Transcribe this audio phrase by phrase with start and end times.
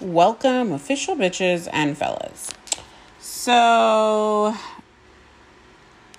[0.00, 2.54] Welcome, official bitches and fellas.
[3.20, 4.56] So,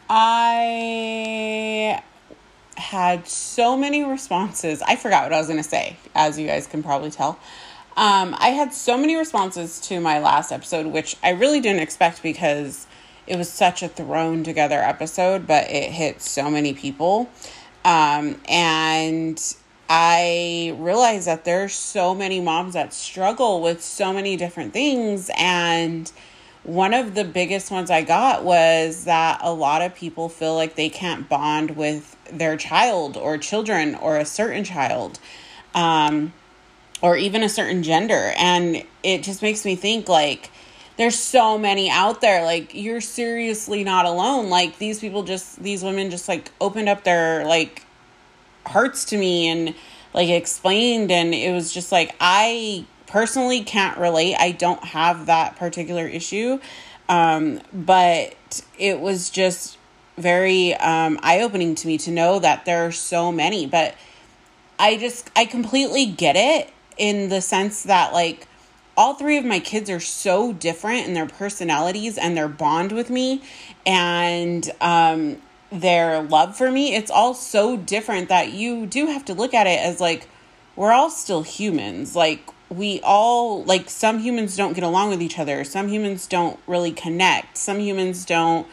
[0.07, 2.03] I
[2.77, 4.83] had so many responses.
[4.83, 7.39] I forgot what I was going to say, as you guys can probably tell.
[7.97, 12.21] Um, I had so many responses to my last episode, which I really didn't expect
[12.21, 12.85] because
[13.25, 17.31] it was such a thrown together episode, but it hit so many people.
[17.83, 19.41] Um, and
[19.93, 25.29] I realized that there's so many moms that struggle with so many different things.
[25.37, 26.09] And
[26.63, 30.75] one of the biggest ones I got was that a lot of people feel like
[30.75, 35.19] they can't bond with their child or children or a certain child.
[35.75, 36.31] Um,
[37.01, 38.31] or even a certain gender.
[38.37, 40.51] And it just makes me think like
[40.95, 42.45] there's so many out there.
[42.45, 44.49] Like you're seriously not alone.
[44.49, 47.83] Like these people just these women just like opened up their like
[48.65, 49.75] hearts to me and
[50.13, 54.35] like explained and it was just like I personally can't relate.
[54.39, 56.59] I don't have that particular issue.
[57.09, 59.77] Um, but it was just
[60.17, 63.67] very um, eye opening to me to know that there are so many.
[63.67, 63.95] But
[64.79, 68.47] I just, I completely get it in the sense that like
[68.95, 73.09] all three of my kids are so different in their personalities and their bond with
[73.09, 73.41] me
[73.85, 75.41] and um
[75.71, 79.67] their love for me it's all so different that you do have to look at
[79.67, 80.27] it as like
[80.75, 85.39] we're all still humans like we all like some humans don't get along with each
[85.39, 88.67] other some humans don't really connect some humans don't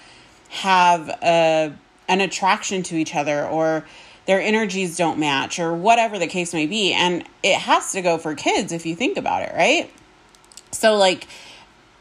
[0.48, 1.72] have a
[2.08, 3.84] an attraction to each other or
[4.28, 6.92] their energies don't match or whatever the case may be.
[6.92, 9.90] And it has to go for kids if you think about it, right?
[10.70, 11.26] So, like,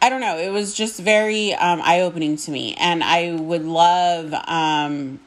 [0.02, 0.38] I don't know.
[0.38, 2.76] It was just very um, eye opening to me.
[2.76, 5.20] And I would love um,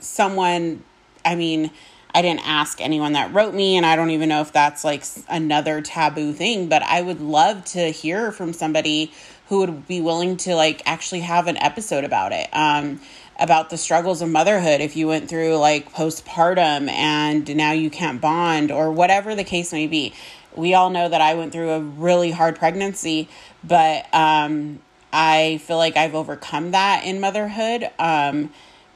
[0.00, 0.82] someone,
[1.24, 1.70] I mean,
[2.14, 5.04] I didn't ask anyone that wrote me, and I don't even know if that's like
[5.28, 9.12] another taboo thing, but I would love to hear from somebody
[9.48, 12.48] who would be willing to like actually have an episode about it.
[12.52, 13.00] Um,
[13.38, 18.20] about the struggles of motherhood if you went through like postpartum and now you can't
[18.20, 20.12] bond or whatever the case may be.
[20.54, 23.28] We all know that I went through a really hard pregnancy,
[23.62, 24.80] but um,
[25.12, 27.88] I feel like I've overcome that in motherhood.
[27.98, 28.50] Um,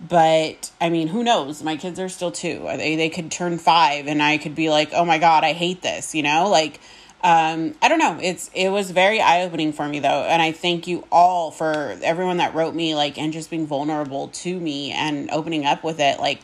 [0.07, 1.63] but I mean, who knows?
[1.63, 2.65] My kids are still two.
[2.65, 5.83] They they could turn five, and I could be like, "Oh my god, I hate
[5.83, 6.81] this," you know, like
[7.25, 8.19] um, I don't know.
[8.21, 11.97] It's it was very eye opening for me though, and I thank you all for
[12.03, 16.01] everyone that wrote me like and just being vulnerable to me and opening up with
[16.01, 16.21] it.
[16.21, 16.41] Like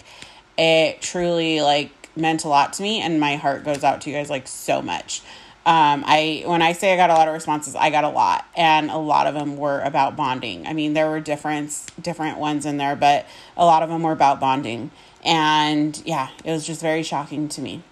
[0.57, 4.17] it truly like meant a lot to me, and my heart goes out to you
[4.17, 5.23] guys like so much.
[5.67, 8.47] Um, I when I say I got a lot of responses, I got a lot,
[8.57, 10.67] and a lot of them were about bonding.
[10.67, 13.27] I mean, there were different different ones in there, but
[13.57, 14.91] a lot of them were about bonding,
[15.23, 17.83] and yeah, it was just very shocking to me.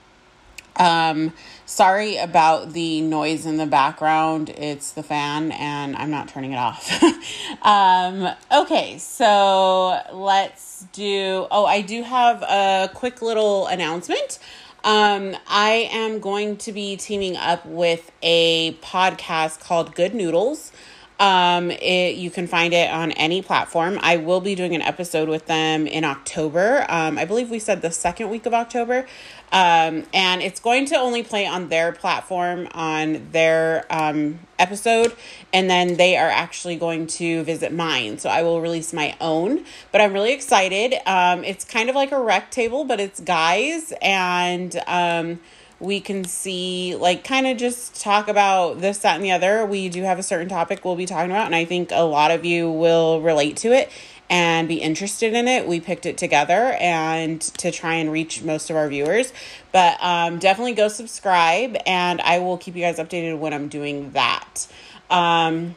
[0.79, 1.33] Um,
[1.67, 4.51] sorry about the noise in the background.
[4.51, 7.03] It's the fan, and I'm not turning it off.
[7.63, 11.47] um, okay, so let's do.
[11.51, 14.39] Oh, I do have a quick little announcement.
[14.85, 20.73] Um, I am going to be teaming up with a podcast called Good Noodles.
[21.21, 23.99] Um, it, you can find it on any platform.
[24.03, 26.87] I will be doing an episode with them in October.
[26.89, 29.07] Um, I believe we said the second week of October.
[29.51, 35.15] Um, and it's going to only play on their platform on their um, episode.
[35.53, 38.19] And then they are actually going to visit mine.
[38.19, 39.65] So I will release my own.
[39.91, 40.95] But I'm really excited.
[41.07, 43.93] Um, it's kind of like a rec table, but it's guys.
[44.01, 45.41] And, um,
[45.81, 49.65] we can see like kind of just talk about this that and the other.
[49.65, 52.31] We do have a certain topic we'll be talking about and i think a lot
[52.31, 53.91] of you will relate to it
[54.31, 55.67] and be interested in it.
[55.67, 59.33] We picked it together and to try and reach most of our viewers.
[59.73, 64.11] But um, definitely go subscribe and i will keep you guys updated when i'm doing
[64.13, 64.67] that.
[65.11, 65.77] Um,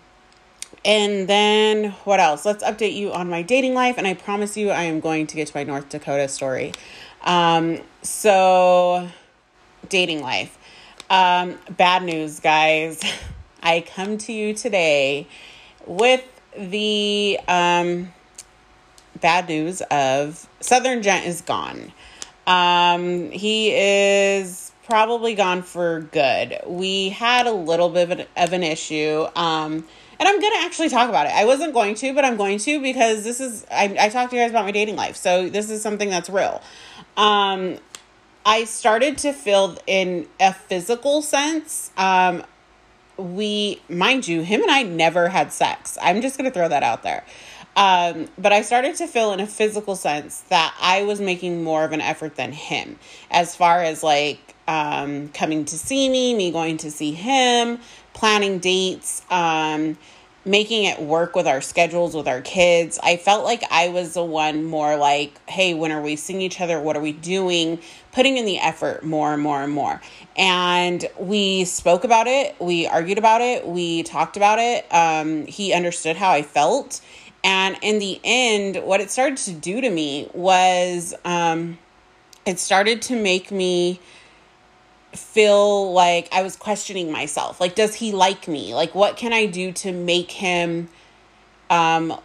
[0.83, 2.43] and then what else?
[2.43, 5.35] Let's update you on my dating life and i promise you i am going to
[5.35, 6.73] get to my north dakota story.
[7.23, 9.07] Um, so
[9.91, 10.57] dating life.
[11.11, 13.03] Um, bad news, guys.
[13.63, 15.27] I come to you today
[15.85, 16.23] with
[16.57, 18.11] the um,
[19.19, 21.91] bad news of Southern Gent is gone.
[22.47, 26.59] Um, he is probably gone for good.
[26.65, 29.27] We had a little bit of an, issue.
[29.35, 29.85] Um,
[30.19, 31.33] and I'm going to actually talk about it.
[31.33, 34.37] I wasn't going to, but I'm going to because this is, I, I talked to
[34.37, 35.15] you guys about my dating life.
[35.15, 36.61] So this is something that's real.
[37.15, 37.77] Um,
[38.45, 41.91] I started to feel in a physical sense.
[41.97, 42.43] Um,
[43.17, 45.97] we, mind you, him and I never had sex.
[46.01, 47.23] I'm just going to throw that out there.
[47.75, 51.85] Um, but I started to feel in a physical sense that I was making more
[51.85, 52.99] of an effort than him
[53.29, 57.79] as far as like um, coming to see me, me going to see him,
[58.13, 59.97] planning dates, um,
[60.43, 62.99] making it work with our schedules with our kids.
[63.03, 66.59] I felt like I was the one more like, hey, when are we seeing each
[66.59, 66.79] other?
[66.79, 67.79] What are we doing?
[68.11, 70.01] Putting in the effort more and more and more.
[70.35, 74.85] And we spoke about it, we argued about it, we talked about it.
[74.91, 77.01] Um, he understood how I felt.
[77.43, 81.77] And in the end, what it started to do to me was um,
[82.45, 83.99] it started to make me
[85.13, 87.59] feel like I was questioning myself.
[87.59, 88.73] Like, does he like me?
[88.73, 90.89] Like, what can I do to make him
[91.69, 92.19] um,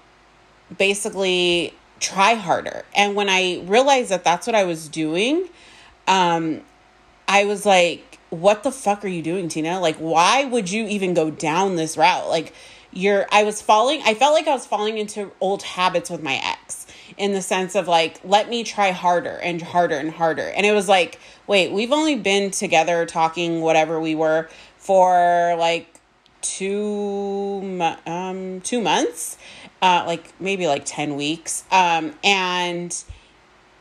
[0.77, 2.85] basically try harder?
[2.95, 5.49] And when I realized that that's what I was doing,
[6.07, 6.61] um,
[7.29, 9.81] I was like, what the fuck are you doing, Tina?
[9.81, 12.29] Like, why would you even go down this route?
[12.29, 12.53] Like,
[12.93, 16.41] you're, I was falling, I felt like I was falling into old habits with my
[16.43, 16.86] ex
[17.17, 20.49] in the sense of like, let me try harder and harder and harder.
[20.49, 24.49] And it was like, wait, we've only been together talking whatever we were
[24.79, 25.97] for like
[26.43, 29.37] two um two months
[29.83, 33.05] uh like maybe like 10 weeks um and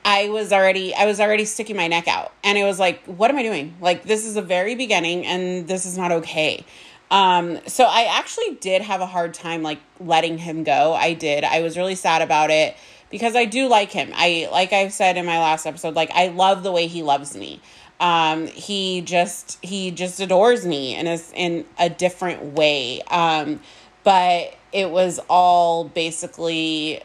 [0.03, 3.29] I was already I was already sticking my neck out and it was like what
[3.31, 3.75] am I doing?
[3.81, 6.65] Like this is a very beginning and this is not okay.
[7.11, 10.93] Um so I actually did have a hard time like letting him go.
[10.93, 11.43] I did.
[11.43, 12.77] I was really sad about it
[13.09, 14.11] because I do like him.
[14.13, 17.35] I like I've said in my last episode like I love the way he loves
[17.35, 17.61] me.
[17.99, 23.01] Um he just he just adores me in a in a different way.
[23.03, 23.61] Um
[24.03, 27.01] but it was all basically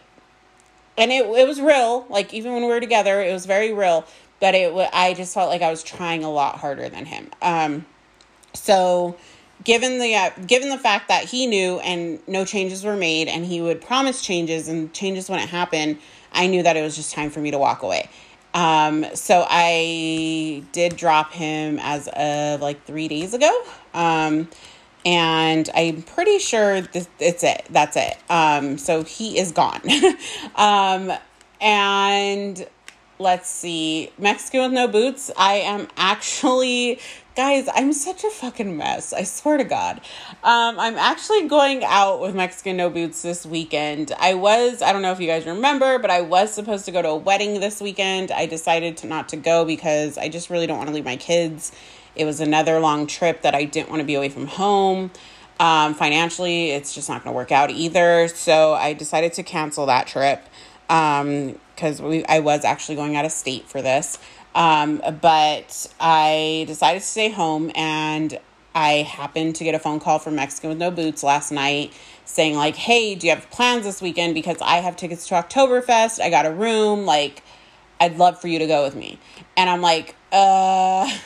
[0.98, 2.06] and it it was real.
[2.08, 4.04] Like even when we were together, it was very real,
[4.40, 7.30] but it I just felt like I was trying a lot harder than him.
[7.40, 7.86] Um
[8.52, 9.16] so
[9.64, 13.44] given the uh, given the fact that he knew and no changes were made and
[13.44, 15.98] he would promise changes and changes wouldn't happen
[16.32, 18.08] i knew that it was just time for me to walk away.
[18.52, 23.64] Um, so i did drop him as of like three days ago.
[23.94, 24.48] Um,
[25.06, 27.66] and i'm pretty sure this, it's it.
[27.70, 28.16] That's it.
[28.28, 29.80] Um, so he is gone.
[30.56, 31.12] Um,
[31.60, 32.66] and
[33.20, 36.98] let's see mexican with no boots i am actually
[37.36, 39.12] Guys, I'm such a fucking mess.
[39.12, 40.00] I swear to God.
[40.42, 44.12] Um, I'm actually going out with Mexican No Boots this weekend.
[44.18, 47.00] I was, I don't know if you guys remember, but I was supposed to go
[47.00, 48.32] to a wedding this weekend.
[48.32, 51.16] I decided to not to go because I just really don't want to leave my
[51.16, 51.70] kids.
[52.16, 55.12] It was another long trip that I didn't want to be away from home.
[55.60, 58.26] Um, financially, it's just not going to work out either.
[58.28, 60.44] So I decided to cancel that trip
[60.90, 64.18] because um, I was actually going out of state for this.
[64.56, 68.36] Um, but I decided to stay home and
[68.74, 71.92] I happened to get a phone call from Mexican with No Boots last night
[72.24, 74.34] saying, like, hey, do you have plans this weekend?
[74.34, 76.20] Because I have tickets to Oktoberfest.
[76.20, 77.06] I got a room.
[77.06, 77.44] Like,
[78.00, 79.18] I'd love for you to go with me.
[79.56, 81.08] And I'm like, uh.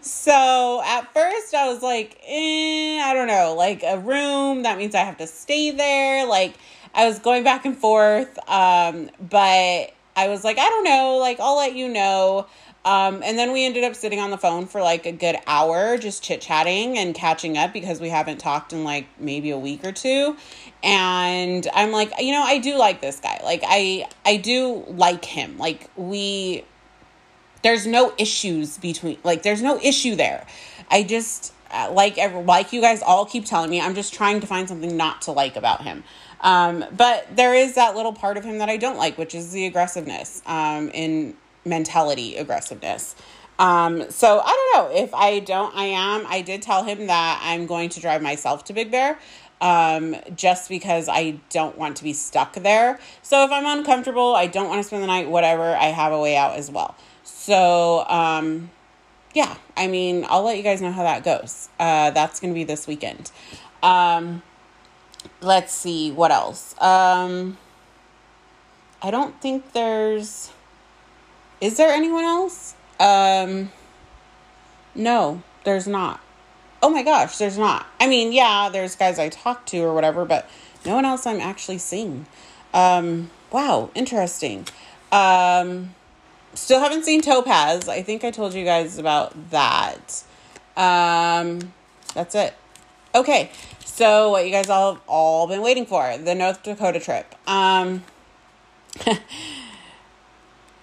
[0.00, 4.92] So at first I was like, eh, I don't know, like a room, that means
[4.92, 6.26] I have to stay there.
[6.26, 6.54] Like,
[6.94, 8.38] I was going back and forth.
[8.48, 12.46] Um, but I was like, I don't know, like I'll let you know.
[12.84, 15.96] Um, and then we ended up sitting on the phone for like a good hour,
[15.96, 19.84] just chit chatting and catching up because we haven't talked in like maybe a week
[19.84, 20.36] or two.
[20.82, 23.40] And I'm like, you know, I do like this guy.
[23.42, 25.56] Like I, I do like him.
[25.56, 26.64] Like we,
[27.62, 30.46] there's no issues between, like there's no issue there.
[30.90, 34.46] I just uh, like, like you guys all keep telling me, I'm just trying to
[34.46, 36.04] find something not to like about him.
[36.40, 39.52] Um, but there is that little part of him that I don't like, which is
[39.52, 43.16] the aggressiveness um, in mentality aggressiveness.
[43.58, 46.26] Um, so I don't know if I don't, I am.
[46.28, 49.18] I did tell him that I'm going to drive myself to Big Bear
[49.60, 52.98] um, just because I don't want to be stuck there.
[53.22, 56.20] So if I'm uncomfortable, I don't want to spend the night, whatever, I have a
[56.20, 56.96] way out as well.
[57.22, 58.70] So, um,
[59.34, 61.68] yeah, I mean, I'll let you guys know how that goes.
[61.78, 63.30] Uh, that's going to be this weekend.
[63.82, 64.42] Um,
[65.44, 66.74] let's see what else.
[66.80, 67.58] Um,
[69.02, 70.50] I don't think there's.
[71.60, 72.74] Is there anyone else?
[72.98, 73.70] Um,
[74.94, 76.20] no, there's not.
[76.82, 77.86] Oh my gosh, there's not.
[78.00, 80.48] I mean, yeah, there's guys I talk to or whatever, but
[80.84, 82.26] no one else I'm actually seeing.
[82.72, 84.66] Um, wow, interesting.
[85.12, 85.94] Um,
[86.54, 87.88] still haven't seen Topaz.
[87.88, 90.24] I think I told you guys about that.
[90.76, 91.72] Um,
[92.14, 92.54] that's it.
[93.14, 93.50] Okay,
[93.84, 97.34] so what you guys all have all been waiting for the North Dakota trip.
[97.46, 98.04] Um,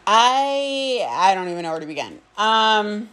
[0.08, 2.20] I I don't even know where to begin.
[2.38, 3.10] Um,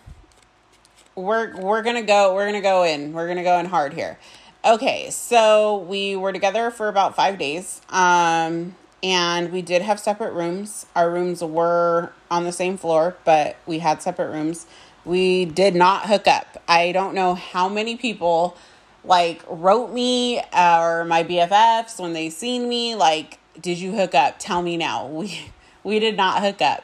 [1.15, 4.19] we're we're gonna go we're gonna go in we're gonna go in hard here.
[4.65, 7.81] Okay, so we were together for about five days.
[7.89, 10.87] Um, and we did have separate rooms.
[10.97, 14.67] Our rooms were on the same floor, but we had separate rooms
[15.09, 16.63] we did not hook up.
[16.69, 18.57] I don't know how many people
[19.05, 24.37] like wrote me or my BFFs when they seen me like, "Did you hook up?
[24.39, 25.51] Tell me now." We
[25.85, 26.83] we did not hook up.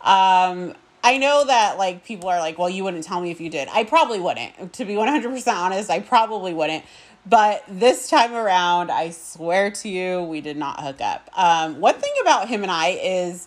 [0.00, 3.48] Um, I know that like people are like, "Well, you wouldn't tell me if you
[3.48, 4.72] did." I probably wouldn't.
[4.74, 6.84] To be 100% honest, I probably wouldn't.
[7.24, 11.30] But this time around, I swear to you, we did not hook up.
[11.36, 13.46] Um, one thing about him and I is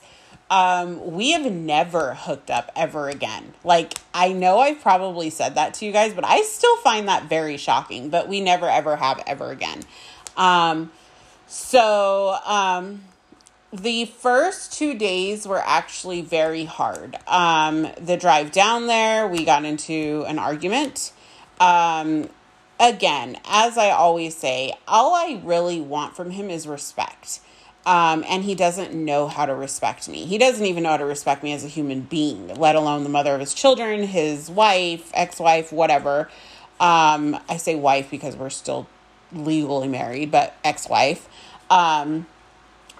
[0.49, 3.53] um, we have never hooked up ever again.
[3.63, 7.23] Like, I know I've probably said that to you guys, but I still find that
[7.23, 8.09] very shocking.
[8.09, 9.81] But we never, ever have ever again.
[10.37, 10.91] Um,
[11.47, 13.03] so, um,
[13.73, 17.17] the first two days were actually very hard.
[17.27, 21.11] Um, the drive down there, we got into an argument.
[21.59, 22.29] Um,
[22.79, 27.39] again, as I always say, all I really want from him is respect.
[27.85, 30.25] Um, and he doesn't know how to respect me.
[30.25, 33.09] He doesn't even know how to respect me as a human being, let alone the
[33.09, 36.29] mother of his children, his wife, ex wife, whatever.
[36.79, 38.87] Um, I say wife because we're still
[39.31, 41.29] legally married, but ex wife.
[41.69, 42.25] Um,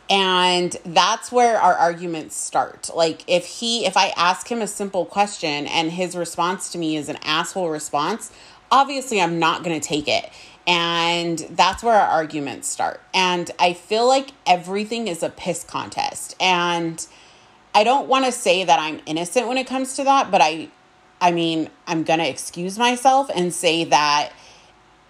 [0.10, 2.92] and that's where our arguments start.
[2.96, 6.96] Like, if he, if I ask him a simple question and his response to me
[6.96, 8.32] is an asshole response,
[8.72, 10.30] obviously I'm not going to take it.
[10.68, 13.02] And that's where our arguments start.
[13.14, 16.36] And I feel like everything is a piss contest.
[16.40, 17.06] And
[17.76, 20.70] I don't want to say that I'm innocent when it comes to that, but I
[21.22, 24.32] I mean, I'm going to excuse myself and say that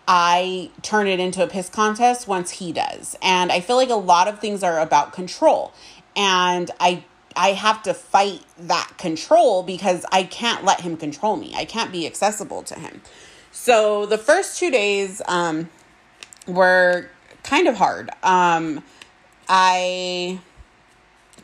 [0.07, 3.17] I turn it into a piss contest once he does.
[3.21, 5.73] And I feel like a lot of things are about control.
[6.15, 7.03] And I
[7.35, 11.53] I have to fight that control because I can't let him control me.
[11.55, 13.01] I can't be accessible to him.
[13.57, 15.69] So the first two days um,
[16.45, 17.09] were
[17.41, 18.09] kind of hard.
[18.21, 18.83] Um,
[19.47, 20.41] I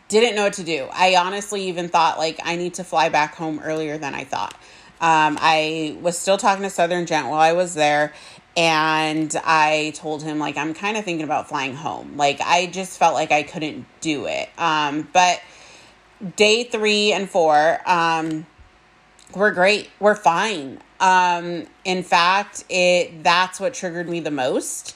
[0.09, 0.89] didn't know what to do.
[0.91, 4.53] I honestly even thought like I need to fly back home earlier than I thought.
[4.99, 8.13] Um, I was still talking to Southern Gent while I was there,
[8.57, 12.17] and I told him like I'm kind of thinking about flying home.
[12.17, 14.49] Like I just felt like I couldn't do it.
[14.57, 15.41] Um, but
[16.35, 18.45] day three and four, um,
[19.33, 19.89] we're great.
[19.99, 20.81] We're fine.
[21.01, 24.95] Um, in fact, it that's what triggered me the most.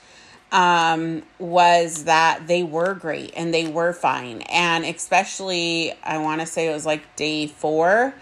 [0.52, 6.48] Um, was that they were great and they were fine, and especially I want to
[6.48, 8.14] say it was like day four.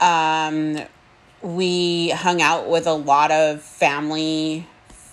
[0.00, 0.78] Um,
[1.40, 4.66] we hung out with a lot of family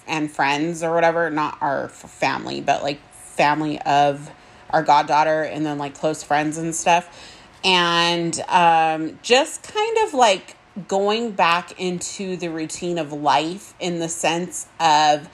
[0.08, 4.30] and friends or whatever, not our family, but like family of
[4.70, 7.36] our goddaughter and then like close friends and stuff.
[7.64, 10.57] And um, just kind of like
[10.88, 15.30] going back into the routine of life in the sense of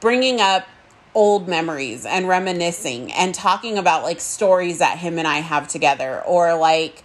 [0.00, 0.66] bringing up
[1.14, 6.22] old memories and reminiscing and talking about like stories that him and I have together
[6.22, 7.02] or like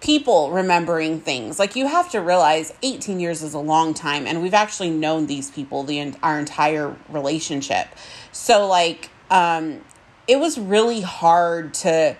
[0.00, 1.58] people remembering things.
[1.58, 5.26] Like you have to realize 18 years is a long time and we've actually known
[5.26, 7.88] these people the our entire relationship.
[8.32, 9.80] So like um
[10.28, 12.16] it was really hard to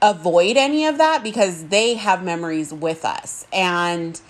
[0.00, 3.46] avoid any of that because they have memories with us.
[3.52, 4.20] And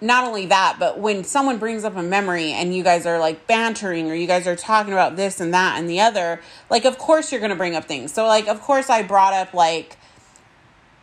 [0.00, 3.46] not only that, but when someone brings up a memory and you guys are like
[3.46, 6.40] bantering or you guys are talking about this and that and the other,
[6.70, 8.12] like, of course you're going to bring up things.
[8.12, 9.98] So, like, of course I brought up like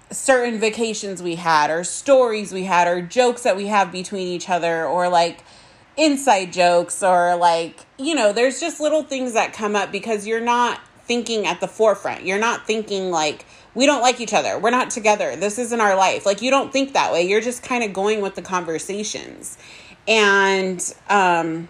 [0.10, 4.50] certain vacations we had or stories we had or jokes that we have between each
[4.50, 5.44] other or like
[5.98, 10.42] inside jokes or like, you know, there's just little things that come up because you're
[10.42, 12.25] not thinking at the forefront.
[12.25, 13.46] You're not thinking like,
[13.77, 14.57] we don't like each other.
[14.57, 15.36] We're not together.
[15.36, 16.25] This isn't our life.
[16.25, 17.22] Like you don't think that way.
[17.27, 19.55] You're just kind of going with the conversations.
[20.07, 21.69] And um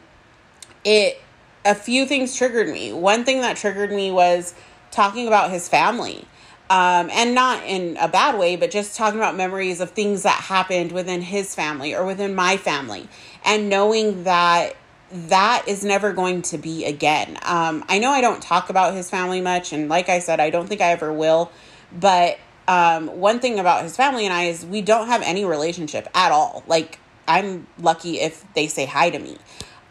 [0.86, 1.22] it
[1.66, 2.94] a few things triggered me.
[2.94, 4.56] One thing that triggered me was
[4.90, 6.26] talking about his family.
[6.70, 10.36] Um, and not in a bad way, but just talking about memories of things that
[10.36, 13.08] happened within his family or within my family,
[13.46, 14.76] and knowing that
[15.10, 17.38] that is never going to be again.
[17.44, 20.50] Um, I know I don't talk about his family much, and like I said, I
[20.50, 21.54] don't think I ever will
[21.92, 26.08] but um, one thing about his family and I is we don't have any relationship
[26.14, 26.64] at all.
[26.68, 29.38] Like, I'm lucky if they say hi to me.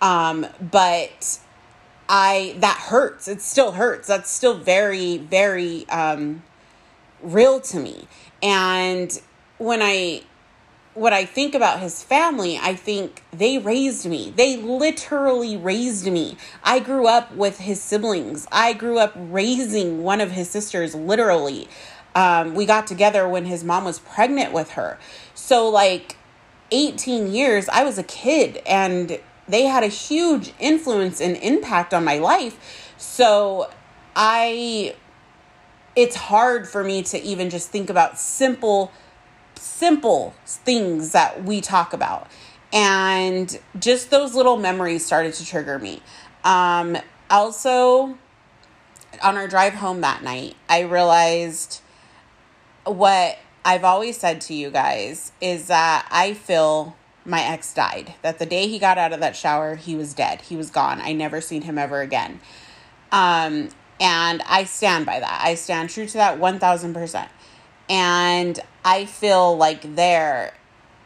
[0.03, 1.38] Um, but
[2.09, 3.29] I, that hurts.
[3.29, 4.09] It still hurts.
[4.09, 6.43] That's still very, very um,
[7.23, 8.07] real to me.
[8.43, 9.19] And
[9.59, 10.23] when I,
[10.97, 14.33] what I think about his family, I think they raised me.
[14.35, 16.38] They literally raised me.
[16.65, 18.47] I grew up with his siblings.
[18.50, 21.69] I grew up raising one of his sisters, literally.
[22.15, 24.99] Um, we got together when his mom was pregnant with her.
[25.35, 26.17] So, like
[26.71, 32.05] 18 years, I was a kid and they had a huge influence and impact on
[32.05, 32.95] my life.
[32.97, 33.71] So,
[34.17, 34.97] I,
[35.95, 38.93] it's hard for me to even just think about simple
[39.58, 42.28] simple things that we talk about.
[42.72, 46.02] And just those little memories started to trigger me.
[46.44, 46.98] Um,
[47.30, 48.18] also,
[49.22, 51.80] on our drive home that night, I realized
[52.84, 58.14] what I've always said to you guys is that I feel my ex died.
[58.22, 60.42] That the day he got out of that shower, he was dead.
[60.42, 61.00] He was gone.
[61.00, 62.40] I never seen him ever again.
[63.10, 63.70] Um,
[64.00, 65.40] and I stand by that.
[65.42, 67.28] I stand true to that 1000%.
[67.88, 70.55] And I feel like there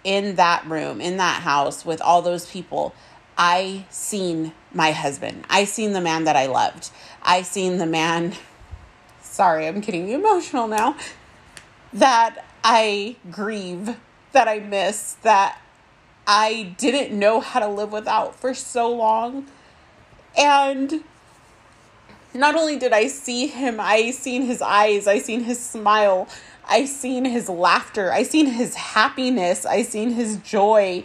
[0.04, 2.94] in that room, in that house with all those people,
[3.36, 5.44] I seen my husband.
[5.50, 6.90] I seen the man that I loved.
[7.22, 8.34] I seen the man
[9.30, 10.96] sorry, I'm getting emotional now.
[11.92, 13.96] That I grieve,
[14.32, 15.58] that I miss, that
[16.26, 19.46] I didn't know how to live without for so long.
[20.36, 21.04] And
[22.34, 26.28] not only did I see him, I seen his eyes, I seen his smile,
[26.70, 31.04] I seen his laughter, I seen his happiness, I seen his joy,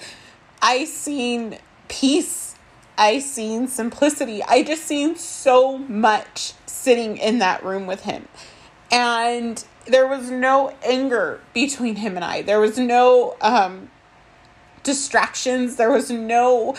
[0.62, 1.57] I seen
[1.89, 2.55] peace,
[2.98, 4.41] I seen simplicity.
[4.43, 8.27] I just seen so much sitting in that room with him.
[8.91, 12.41] And there was no anger between him and I.
[12.41, 13.89] There was no um
[14.84, 15.75] distractions.
[15.75, 16.75] There was no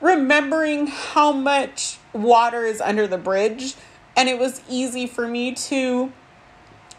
[0.00, 3.74] remembering how much water is under the bridge.
[4.16, 6.12] And it was easy for me to,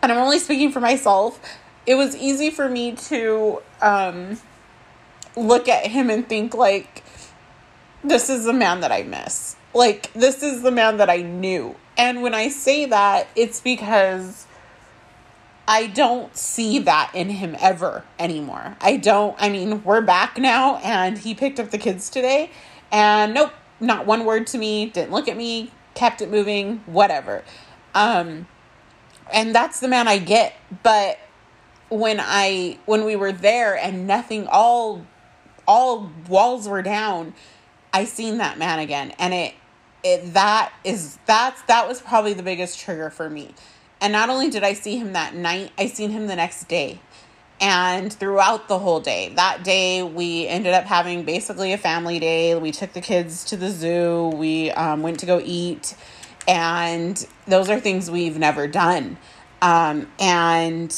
[0.06, 1.40] and I'm only speaking for myself,
[1.88, 4.38] it was easy for me to um,
[5.36, 7.04] look at him and think, like,
[8.04, 9.56] this is the man that I miss.
[9.74, 11.76] Like, this is the man that I knew.
[11.98, 14.46] And when I say that, it's because
[15.68, 18.78] I don't see that in him ever anymore.
[18.82, 22.52] I don't, I mean, we're back now, and he picked up the kids today,
[22.92, 27.44] and nope, not one word to me, didn't look at me, kept it moving, whatever.
[27.96, 28.46] Um,
[29.34, 30.54] and that's the man I get.
[30.84, 31.20] But
[31.90, 35.06] when I, when we were there and nothing, all,
[35.68, 37.34] all walls were down,
[37.94, 39.54] I seen that man again, and it,
[40.04, 43.54] it, that is, that's, that was probably the biggest trigger for me
[44.02, 47.00] and not only did I see him that night, I seen him the next day
[47.62, 49.32] and throughout the whole day.
[49.36, 52.54] That day, we ended up having basically a family day.
[52.56, 55.96] We took the kids to the zoo, we um, went to go eat,
[56.48, 59.18] and those are things we've never done.
[59.62, 60.96] Um, and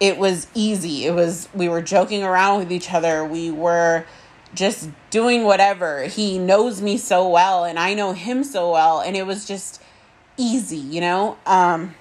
[0.00, 1.06] it was easy.
[1.06, 3.24] It was, we were joking around with each other.
[3.24, 4.04] We were
[4.54, 6.04] just doing whatever.
[6.04, 9.82] He knows me so well, and I know him so well, and it was just
[10.36, 11.36] easy, you know?
[11.46, 11.94] Um,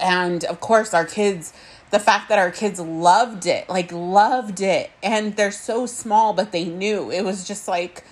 [0.00, 1.52] and of course our kids
[1.90, 6.52] the fact that our kids loved it like loved it and they're so small but
[6.52, 8.04] they knew it was just like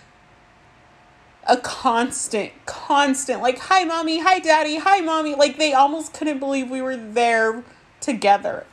[1.46, 6.70] a constant constant like hi mommy hi daddy hi mommy like they almost couldn't believe
[6.70, 7.64] we were there
[8.00, 8.64] together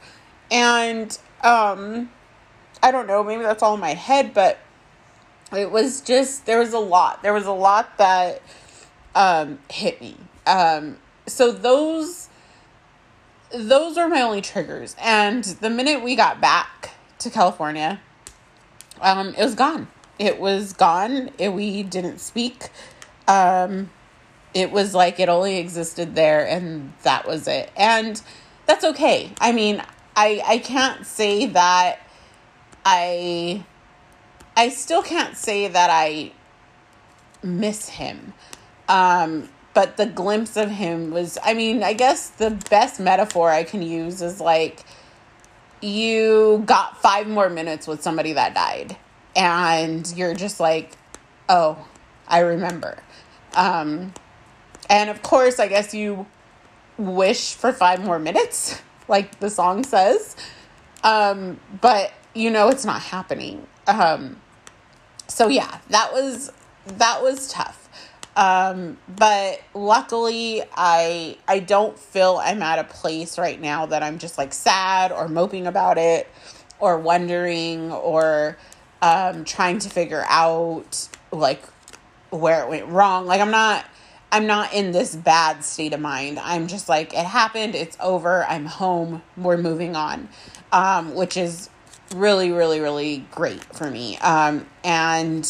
[0.52, 2.10] and um
[2.84, 4.60] i don't know maybe that's all in my head but
[5.52, 8.42] it was just there was a lot there was a lot that
[9.16, 12.30] um hit me um so those
[13.52, 14.96] those were my only triggers.
[15.00, 18.00] And the minute we got back to California,
[19.02, 19.88] um, it was gone.
[20.20, 21.32] It was gone.
[21.38, 22.70] It, we didn't speak.
[23.28, 23.90] Um,
[24.54, 27.72] it was like it only existed there, and that was it.
[27.78, 28.22] And
[28.66, 29.32] that's okay.
[29.40, 29.82] I mean,
[30.16, 32.00] I I can't say that
[32.86, 33.64] I
[34.58, 36.34] I still can't say that I
[37.42, 38.34] miss him.
[38.90, 43.64] Um, but the glimpse of him was i mean i guess the best metaphor i
[43.64, 44.84] can use is like
[45.82, 48.98] you got five more minutes with somebody that died
[49.40, 50.92] and you're just like
[51.48, 51.88] oh
[52.28, 53.00] i remember.
[53.56, 54.14] Um
[54.90, 56.28] and of course i guess you
[56.98, 60.36] wish for five more minutes like the song says.
[61.04, 63.66] Um but you know it's not happening.
[63.88, 64.40] Um
[65.28, 66.52] so yeah that was
[66.86, 67.90] that was tough.
[68.36, 74.18] Um, but luckily, I I don't feel I'm at a place right now that I'm
[74.18, 76.28] just like sad or moping about it
[76.80, 78.58] or wondering or
[79.02, 81.64] um, trying to figure out like
[82.30, 83.26] where it went wrong.
[83.26, 83.86] Like I'm not
[84.32, 86.40] I'm not in this bad state of mind.
[86.40, 90.30] I'm just like it happened, it's over, I'm home, we're moving on.
[90.72, 91.70] Um, which is
[92.14, 94.18] really really really great for me.
[94.20, 95.50] Um, and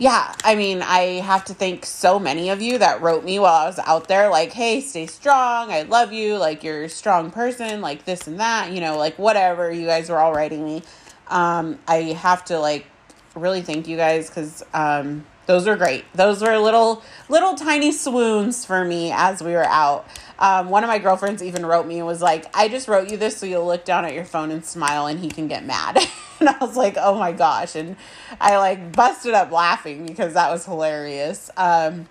[0.00, 3.64] yeah, I mean, I have to thank so many of you that wrote me while
[3.64, 5.72] I was out there, like, hey, stay strong.
[5.72, 6.36] I love you.
[6.36, 9.72] Like, you're a strong person, like this and that, you know, like whatever.
[9.72, 10.84] You guys were all writing me.
[11.28, 12.86] Um, I have to, like,
[13.34, 16.04] really thank you guys because um, those were great.
[16.14, 20.06] Those were little little tiny swoons for me as we were out.
[20.38, 23.16] Um, one of my girlfriends even wrote me and was like, I just wrote you
[23.16, 25.96] this so you'll look down at your phone and smile and he can get mad.
[26.40, 27.74] and I was like, oh my gosh.
[27.74, 27.96] And
[28.40, 31.50] I like busted up laughing because that was hilarious.
[31.56, 32.08] Um,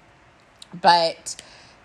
[0.82, 1.36] but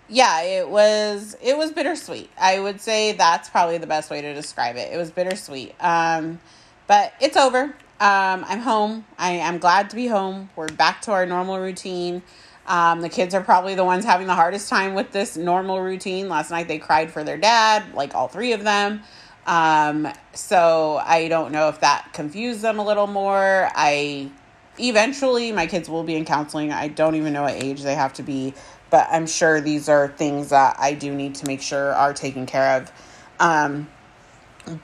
[0.09, 2.29] yeah, it was it was bittersweet.
[2.39, 4.91] I would say that's probably the best way to describe it.
[4.91, 5.75] It was bittersweet.
[5.79, 6.39] Um,
[6.87, 7.63] but it's over.
[7.99, 9.05] Um, I'm home.
[9.17, 10.49] I, I'm glad to be home.
[10.55, 12.21] We're back to our normal routine.
[12.65, 16.29] Um, the kids are probably the ones having the hardest time with this normal routine.
[16.29, 19.01] Last night they cried for their dad, like all three of them.
[19.45, 23.69] Um, so I don't know if that confused them a little more.
[23.75, 24.31] I
[24.79, 26.71] eventually my kids will be in counseling.
[26.71, 28.53] I don't even know what age they have to be,
[28.89, 32.45] but I'm sure these are things that I do need to make sure are taken
[32.45, 32.91] care of.
[33.39, 33.89] Um,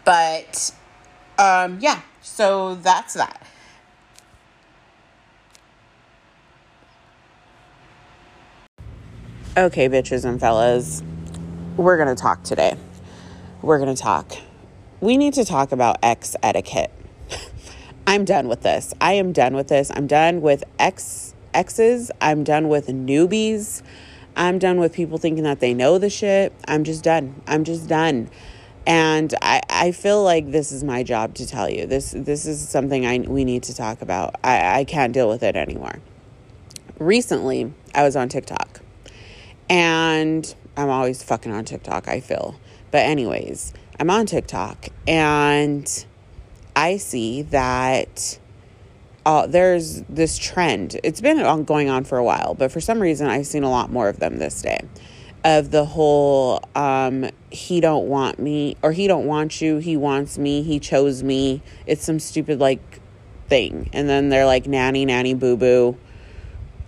[0.04, 0.72] but
[1.40, 3.48] um, yeah, so that's that.
[9.58, 11.02] Okay, bitches and fellas,
[11.78, 12.78] we're going to talk today.
[13.62, 14.34] We're going to talk.
[15.02, 16.92] We need to talk about ex etiquette.
[18.08, 18.94] I'm done with this.
[19.00, 19.92] I am done with this.
[19.96, 22.12] I'm done with ex exes.
[22.22, 23.82] I'm done with newbies.
[24.36, 26.54] I'm done with people thinking that they know the shit.
[26.68, 27.42] I'm just done.
[27.48, 28.30] I'm just done.
[28.86, 31.86] And I, I feel like this is my job to tell you.
[31.86, 34.36] This this is something I we need to talk about.
[34.44, 36.00] I, I can't deal with it anymore.
[36.98, 38.82] Recently, I was on TikTok
[39.70, 42.60] and I'm always fucking on TikTok, I feel.
[42.92, 46.06] But, anyways, I'm on TikTok and
[46.76, 48.40] I see that
[49.26, 51.00] uh, there's this trend.
[51.04, 53.70] It's been on, going on for a while, but for some reason, I've seen a
[53.70, 54.80] lot more of them this day.
[55.44, 60.38] Of the whole, um, he don't want me, or he don't want you, he wants
[60.38, 61.62] me, he chose me.
[61.88, 63.00] It's some stupid like
[63.48, 63.90] thing.
[63.94, 65.98] And then they're like, nanny, nanny, boo boo.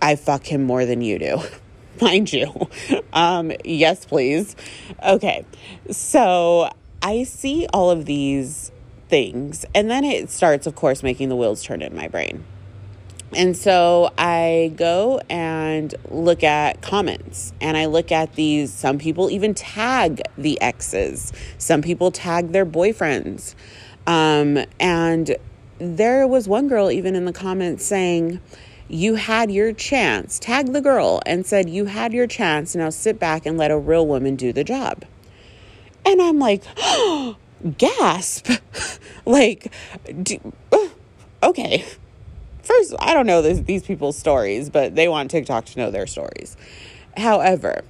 [0.02, 1.42] I fuck him more than you do.
[2.00, 2.68] mind you.
[3.14, 4.56] Um, yes, please.
[5.02, 5.44] Okay.
[5.90, 6.70] So
[7.02, 8.72] I see all of these
[9.08, 12.42] things, and then it starts, of course, making the wheels turn in my brain.
[13.34, 18.72] And so I go and look at comments and I look at these.
[18.72, 23.54] Some people even tag the exes, some people tag their boyfriends.
[24.06, 25.36] Um, and
[25.78, 28.40] there was one girl even in the comments saying,
[28.88, 30.38] you had your chance.
[30.38, 32.76] Tag the girl and said, You had your chance.
[32.76, 35.04] Now sit back and let a real woman do the job.
[36.04, 37.36] And I'm like, oh,
[37.78, 38.50] gasp.
[39.24, 39.72] like,
[40.22, 40.52] do,
[41.42, 41.86] okay.
[42.62, 46.06] First, I don't know this, these people's stories, but they want TikTok to know their
[46.06, 46.56] stories.
[47.16, 47.82] However,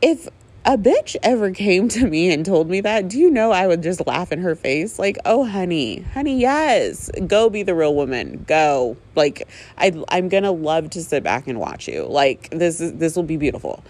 [0.00, 0.28] if
[0.64, 3.82] a bitch ever came to me and told me that, do you know I would
[3.82, 4.98] just laugh in her face?
[4.98, 8.44] Like, oh, honey, honey, yes, go be the real woman.
[8.46, 8.96] Go.
[9.14, 12.04] Like, I, I'm gonna love to sit back and watch you.
[12.04, 13.82] Like, this is this will be beautiful.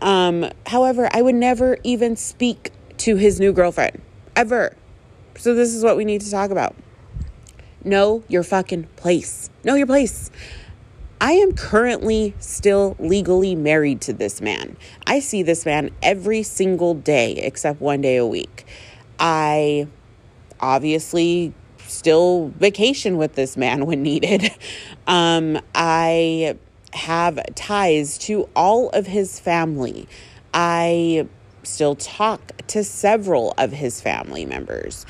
[0.00, 4.00] Um, however, I would never even speak to his new girlfriend
[4.36, 4.76] ever.
[5.36, 6.74] So this is what we need to talk about.
[7.84, 9.50] Know your fucking place.
[9.62, 10.30] Know your place.
[11.20, 14.76] I am currently still legally married to this man.
[15.06, 18.66] I see this man every single day except one day a week.
[19.18, 19.86] I
[20.60, 21.54] obviously
[21.86, 24.50] still vacation with this man when needed.
[25.06, 26.56] Um, I
[26.92, 30.08] have ties to all of his family.
[30.52, 31.26] I
[31.64, 35.06] still talk to several of his family members.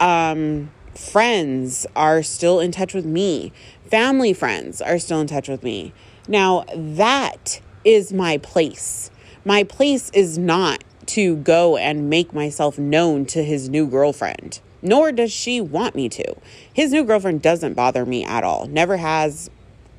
[0.00, 3.52] Um, friends are still in touch with me
[3.88, 5.92] family friends are still in touch with me.
[6.28, 9.10] Now, that is my place.
[9.44, 15.10] My place is not to go and make myself known to his new girlfriend, nor
[15.10, 16.36] does she want me to.
[16.72, 19.50] His new girlfriend doesn't bother me at all, never has.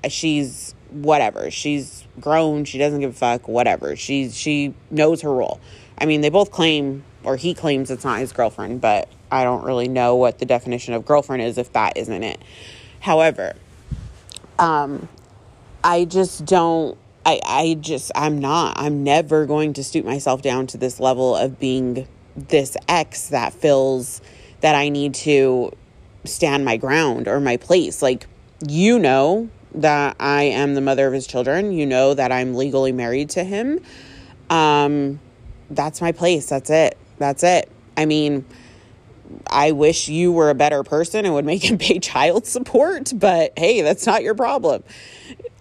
[0.08, 1.50] She's whatever.
[1.50, 3.96] She's grown, she doesn't give a fuck, whatever.
[3.96, 5.60] She's she knows her role.
[5.98, 9.63] I mean, they both claim or he claims it's not his girlfriend, but I don't
[9.63, 12.42] really know what the definition of girlfriend is if that isn't it.
[13.00, 13.56] However,
[14.58, 15.08] um,
[15.84, 16.98] I just don't.
[17.26, 18.78] I, I just, I'm not.
[18.78, 23.54] I'm never going to stoop myself down to this level of being this ex that
[23.54, 24.22] feels
[24.62, 25.72] that I need to
[26.26, 28.02] stand my ground or my place.
[28.02, 28.28] Like,
[28.68, 31.72] you know that I am the mother of his children.
[31.72, 33.80] You know that I'm legally married to him.
[34.50, 35.20] Um,
[35.70, 36.48] that's my place.
[36.48, 36.98] That's it.
[37.18, 37.70] That's it.
[37.96, 38.46] I mean,
[39.48, 43.54] I wish you were a better person and would make him pay child support, but
[43.58, 44.84] hey, that's not your problem.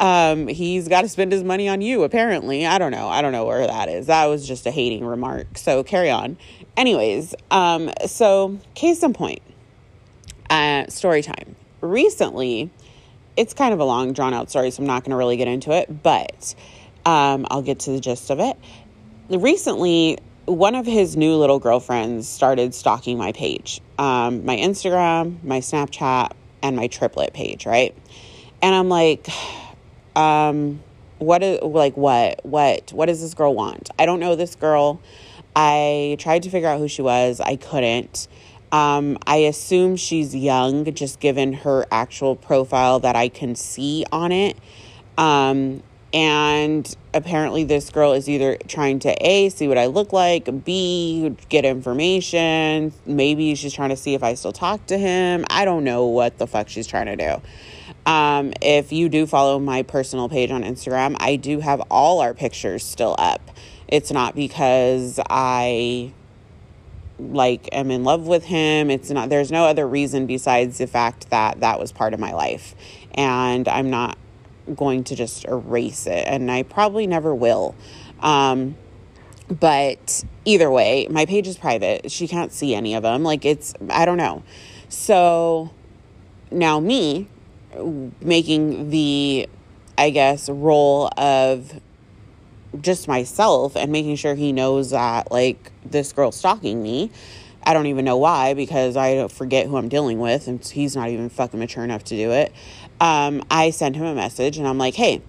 [0.01, 2.67] Um, he's got to spend his money on you, apparently.
[2.67, 3.09] I don't know.
[3.09, 4.07] I don't know where that is.
[4.07, 5.59] That was just a hating remark.
[5.59, 6.37] So carry on.
[6.77, 9.43] Anyways, um, so case in point,
[10.49, 11.57] uh, story time.
[11.81, 12.71] Recently,
[13.37, 15.49] it's kind of a long, drawn out story, so I'm not going to really get
[15.49, 16.55] into it, but
[17.05, 18.57] um, I'll get to the gist of it.
[19.29, 25.61] Recently, one of his new little girlfriends started stalking my page, um, my Instagram, my
[25.61, 26.33] Snapchat,
[26.63, 27.95] and my triplet page, right?
[28.63, 29.29] And I'm like,
[30.17, 30.83] um,
[31.19, 33.91] what is like what what what does this girl want?
[33.99, 35.01] I don't know this girl.
[35.55, 37.41] I tried to figure out who she was.
[37.41, 38.29] I couldn't.
[38.71, 44.31] Um, I assume she's young, just given her actual profile that I can see on
[44.31, 44.57] it.
[45.17, 50.65] Um, and apparently, this girl is either trying to A, see what I look like,
[50.65, 52.93] B, get information.
[53.05, 55.45] Maybe she's trying to see if I still talk to him.
[55.51, 57.43] I don't know what the fuck she's trying to do.
[58.11, 62.33] Um, if you do follow my personal page on Instagram, I do have all our
[62.33, 63.43] pictures still up.
[63.87, 66.13] It's not because I
[67.19, 68.91] like am in love with him.
[68.91, 72.33] It's not there's no other reason besides the fact that that was part of my
[72.33, 72.75] life.
[73.15, 74.17] And I'm not
[74.77, 77.75] going to just erase it, and I probably never will.
[78.21, 78.77] Um,
[79.49, 82.11] but either way, my page is private.
[82.11, 83.23] She can't see any of them.
[83.23, 84.43] Like, it's, I don't know.
[84.89, 85.71] So
[86.51, 87.29] now, me
[88.21, 89.49] making the,
[89.97, 91.81] I guess, role of
[92.81, 97.11] just myself and making sure he knows that, like, this girl's stalking me.
[97.69, 101.11] I don't even know why because I forget who I'm dealing with and he's not
[101.11, 102.53] even fucking mature enough to do it
[103.01, 105.23] um, I send him a message and I'm like, hey,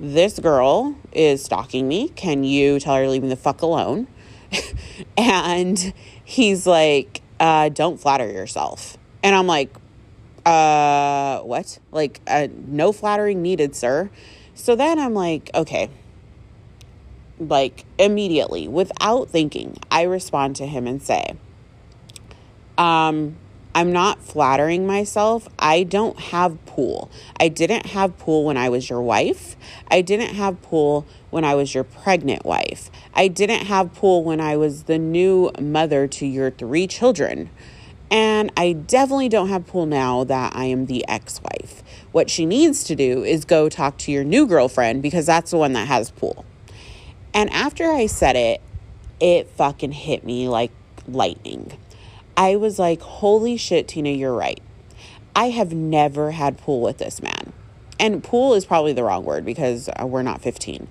[0.00, 2.08] this girl is stalking me.
[2.08, 4.08] Can you tell her to leave me the fuck alone?
[5.16, 5.92] and
[6.24, 8.96] he's like, uh, don't flatter yourself.
[9.22, 9.74] And I'm like,
[10.44, 11.78] uh, what?
[11.92, 14.10] Like, uh, no flattering needed, sir.
[14.54, 15.88] So then I'm like, okay.
[17.38, 21.36] Like, immediately, without thinking, I respond to him and say,
[22.82, 23.36] um,
[23.76, 25.48] I'm not flattering myself.
[25.56, 27.12] I don't have pool.
[27.38, 29.56] I didn't have pool when I was your wife.
[29.88, 32.90] I didn't have pool when I was your pregnant wife.
[33.14, 37.50] I didn't have pool when I was the new mother to your three children.
[38.10, 41.84] And I definitely don't have pool now that I am the ex wife.
[42.10, 45.56] What she needs to do is go talk to your new girlfriend because that's the
[45.56, 46.44] one that has pool.
[47.32, 48.60] And after I said it,
[49.20, 50.72] it fucking hit me like
[51.06, 51.78] lightning.
[52.36, 54.60] I was like, holy shit, Tina, you're right.
[55.34, 57.52] I have never had pool with this man.
[57.98, 60.88] And pool is probably the wrong word because uh, we're not 15.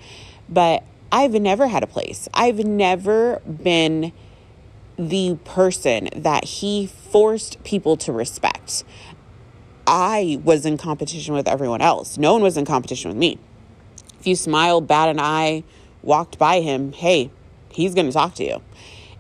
[0.50, 2.30] But I've never had a place.
[2.34, 4.14] I've never been
[4.98, 8.84] the person that he forced people to respect.
[9.86, 12.18] I was in competition with everyone else.
[12.18, 13.40] No one was in competition with me.
[14.20, 15.64] If you smiled, bat an eye,
[16.04, 17.32] walked by him, hey,
[17.70, 18.62] he's going to talk to you.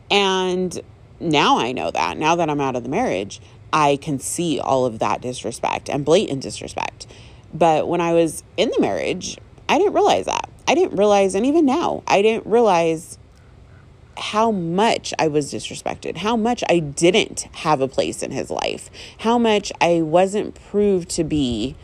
[0.09, 0.79] And
[1.21, 2.17] now I know that.
[2.17, 3.39] Now that I'm out of the marriage,
[3.71, 7.07] I can see all of that disrespect and blatant disrespect.
[7.53, 9.37] But when I was in the marriage,
[9.69, 10.49] I didn't realize that.
[10.67, 13.17] I didn't realize, and even now, I didn't realize
[14.17, 18.89] how much I was disrespected, how much I didn't have a place in his life,
[19.19, 21.75] how much I wasn't proved to be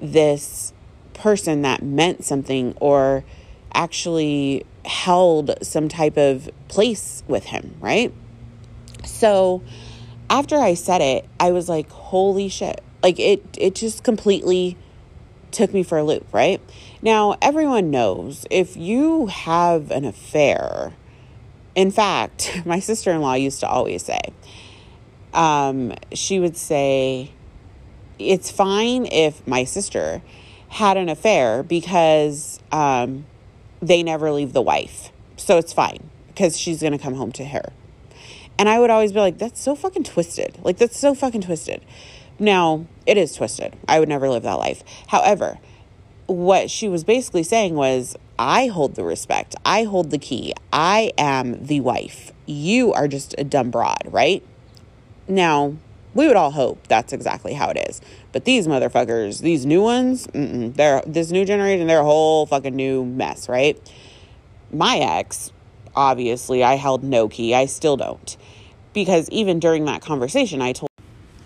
[0.00, 0.72] this
[1.14, 3.24] person that meant something or
[3.74, 8.12] actually held some type of place with him, right?
[9.06, 9.62] So
[10.28, 12.82] after I said it, I was like, holy shit.
[13.02, 14.76] Like it it just completely
[15.50, 16.60] took me for a loop, right?
[17.02, 20.92] Now, everyone knows if you have an affair,
[21.74, 24.20] in fact, my sister in law used to always say,
[25.32, 27.32] um, she would say,
[28.18, 30.22] it's fine if my sister
[30.68, 33.26] had an affair because um,
[33.80, 35.10] they never leave the wife.
[35.36, 37.72] So it's fine because she's going to come home to her.
[38.58, 40.58] And I would always be like, that's so fucking twisted.
[40.62, 41.82] Like, that's so fucking twisted.
[42.38, 43.76] Now, it is twisted.
[43.88, 44.82] I would never live that life.
[45.08, 45.58] However,
[46.26, 49.56] what she was basically saying was, I hold the respect.
[49.64, 50.52] I hold the key.
[50.72, 52.32] I am the wife.
[52.46, 54.42] You are just a dumb broad, right?
[55.28, 55.76] Now,
[56.14, 58.00] we would all hope that's exactly how it is.
[58.32, 63.04] But these motherfuckers, these new ones, they're this new generation, they're a whole fucking new
[63.04, 63.78] mess, right?
[64.72, 65.52] My ex
[65.96, 67.54] obviously I held no key.
[67.54, 68.36] I still don't.
[68.96, 70.90] Because even during that conversation I told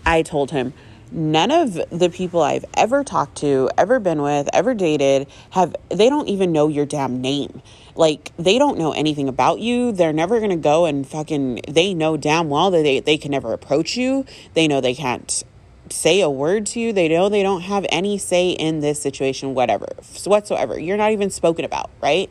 [0.05, 0.73] I told him
[1.11, 6.09] none of the people I've ever talked to, ever been with, ever dated have they
[6.09, 7.61] don't even know your damn name.
[7.93, 9.91] Like they don't know anything about you.
[9.91, 13.31] They're never going to go and fucking they know damn well that they they can
[13.31, 14.25] never approach you.
[14.53, 15.43] They know they can't
[15.89, 16.93] say a word to you.
[16.93, 19.87] They know they don't have any say in this situation whatever
[20.23, 20.79] whatsoever.
[20.79, 22.29] You're not even spoken about, right?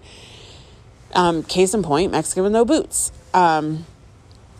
[1.12, 3.12] Um, case in point, Mexican with no boots.
[3.34, 3.84] Um,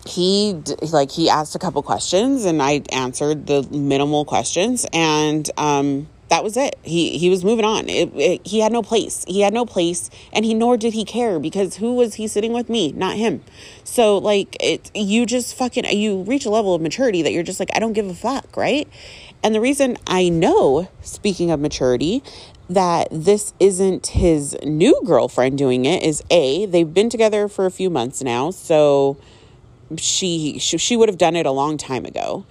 [0.07, 0.61] he
[0.93, 6.45] like he asked a couple questions and I answered the minimal questions and um, that
[6.45, 6.79] was it.
[6.83, 7.89] He he was moving on.
[7.89, 9.25] It, it, he had no place.
[9.27, 12.53] He had no place, and he nor did he care because who was he sitting
[12.53, 12.71] with?
[12.71, 13.43] Me, not him.
[13.83, 17.59] So like it, you just fucking you reach a level of maturity that you're just
[17.59, 18.89] like I don't give a fuck, right?
[19.43, 22.23] And the reason I know, speaking of maturity,
[22.69, 27.71] that this isn't his new girlfriend doing it is a they've been together for a
[27.73, 29.17] few months now, so
[29.96, 32.44] she she, she would have done it a long time ago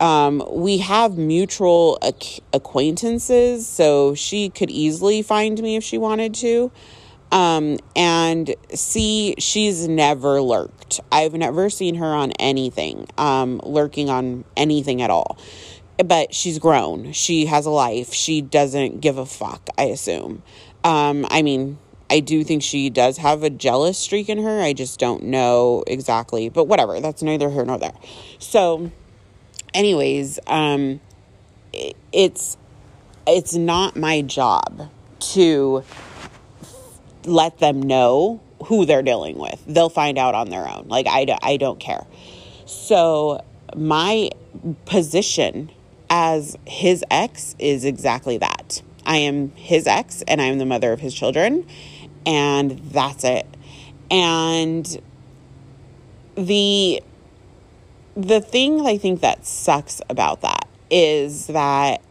[0.00, 6.34] um, we have mutual ac- acquaintances, so she could easily find me if she wanted
[6.34, 6.70] to.
[7.32, 11.00] Um, and see, she's never lurked.
[11.10, 15.38] I've never seen her on anything, um, lurking on anything at all.
[16.04, 17.12] But she's grown.
[17.12, 18.12] She has a life.
[18.12, 20.42] She doesn't give a fuck, I assume.
[20.84, 21.78] Um, I mean,
[22.08, 24.60] I do think she does have a jealous streak in her.
[24.60, 26.48] I just don't know exactly.
[26.48, 27.94] But whatever, that's neither here nor there.
[28.38, 28.92] So,
[29.74, 31.00] anyways, um,
[32.12, 32.56] it's
[33.26, 34.88] it's not my job
[35.18, 35.82] to
[37.24, 39.62] let them know who they're dealing with.
[39.66, 40.86] They'll find out on their own.
[40.88, 42.06] Like I, I don't care.
[42.66, 44.30] So my
[44.84, 45.70] position
[46.08, 48.82] as his ex is exactly that.
[49.04, 51.66] I am his ex and I am the mother of his children
[52.26, 53.46] and that's it.
[54.10, 55.00] And
[56.34, 57.02] the
[58.16, 62.02] the thing I think that sucks about that is that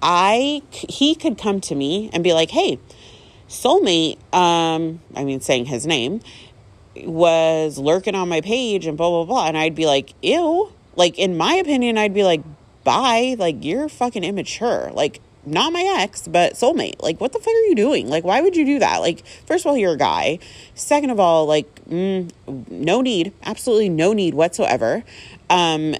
[0.00, 2.78] I he could come to me and be like, "Hey,
[3.48, 6.20] soulmate, um, I mean saying his name
[6.96, 11.18] was lurking on my page and blah blah blah." And I'd be like, "Ew." Like
[11.18, 12.42] in my opinion, I'd be like,
[12.84, 14.90] "Bye." Like you're fucking immature.
[14.92, 17.00] Like not my ex, but soulmate.
[17.02, 18.08] Like, what the fuck are you doing?
[18.08, 18.98] Like, why would you do that?
[18.98, 20.38] Like, first of all, you're a guy.
[20.74, 22.30] Second of all, like, mm,
[22.70, 25.04] no need, absolutely no need whatsoever.
[25.50, 25.94] Um,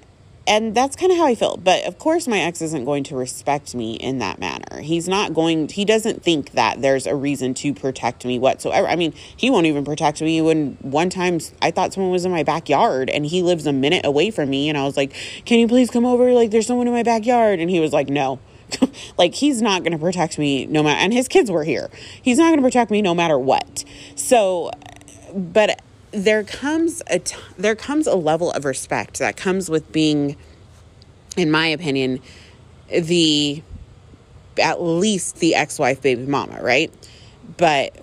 [0.49, 1.59] and that's kind of how I feel.
[1.59, 4.81] But of course, my ex isn't going to respect me in that manner.
[4.81, 8.89] He's not going, he doesn't think that there's a reason to protect me whatsoever.
[8.89, 12.33] I mean, he won't even protect me when one time I thought someone was in
[12.33, 14.71] my backyard and he lives a minute away from me.
[14.71, 16.33] And I was like, can you please come over?
[16.33, 17.61] Like, there's someone in my backyard.
[17.61, 18.39] And he was like, no.
[19.19, 21.91] like he's not going to protect me no matter and his kids were here.
[22.23, 23.85] He's not going to protect me no matter what.
[24.15, 24.71] So
[25.35, 30.37] but there comes a t- there comes a level of respect that comes with being
[31.37, 32.21] in my opinion
[32.89, 33.63] the
[34.61, 36.93] at least the ex-wife baby mama, right?
[37.57, 37.97] But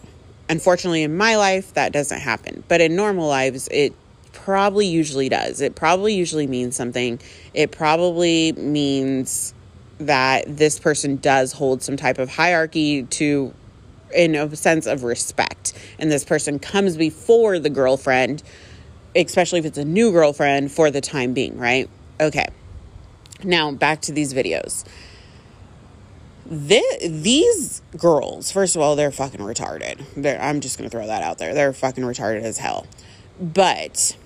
[0.48, 2.64] unfortunately in my life that doesn't happen.
[2.68, 3.94] But in normal lives it
[4.32, 5.62] probably usually does.
[5.62, 7.20] It probably usually means something.
[7.54, 9.54] It probably means
[10.00, 13.54] that this person does hold some type of hierarchy to
[14.14, 15.74] in a sense of respect.
[16.00, 18.44] And this person comes before the girlfriend
[19.16, 21.90] especially if it's a new girlfriend for the time being right?
[22.20, 22.48] Okay.
[23.44, 24.84] Now back to these videos.
[26.46, 30.04] This, these girls first of all they're fucking retarded.
[30.16, 31.54] They're, i'm just gonna throw that out there.
[31.54, 32.86] They're fucking retarded as hell.
[33.40, 34.18] But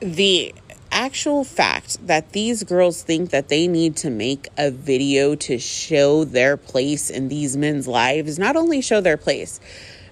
[0.00, 0.54] the
[0.90, 6.24] actual fact that these girls think that they need to make a video to show
[6.24, 9.60] their place in these men's lives, not only show their place,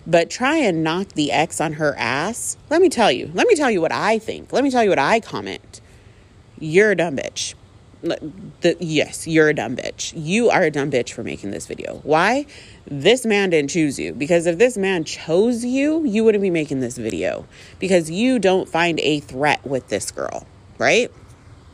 [0.06, 2.56] but try and knock the ex on her ass.
[2.70, 4.52] Let me tell you, let me tell you what I think.
[4.52, 5.80] Let me tell you what I comment.
[6.58, 7.54] You're a dumb bitch.
[8.02, 10.12] The, yes, you're a dumb bitch.
[10.16, 11.96] You are a dumb bitch for making this video.
[12.04, 12.46] Why?
[12.86, 14.12] This man didn't choose you.
[14.12, 17.46] Because if this man chose you, you wouldn't be making this video.
[17.80, 20.46] Because you don't find a threat with this girl
[20.78, 21.10] right?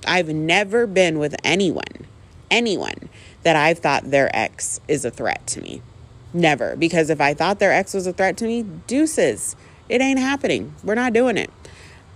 [0.06, 2.06] I've never been with anyone,
[2.50, 3.08] anyone
[3.42, 5.82] that I've thought their ex is a threat to me.
[6.32, 6.76] Never.
[6.76, 9.56] Because if I thought their ex was a threat to me, deuces.
[9.88, 10.74] It ain't happening.
[10.82, 11.50] We're not doing it.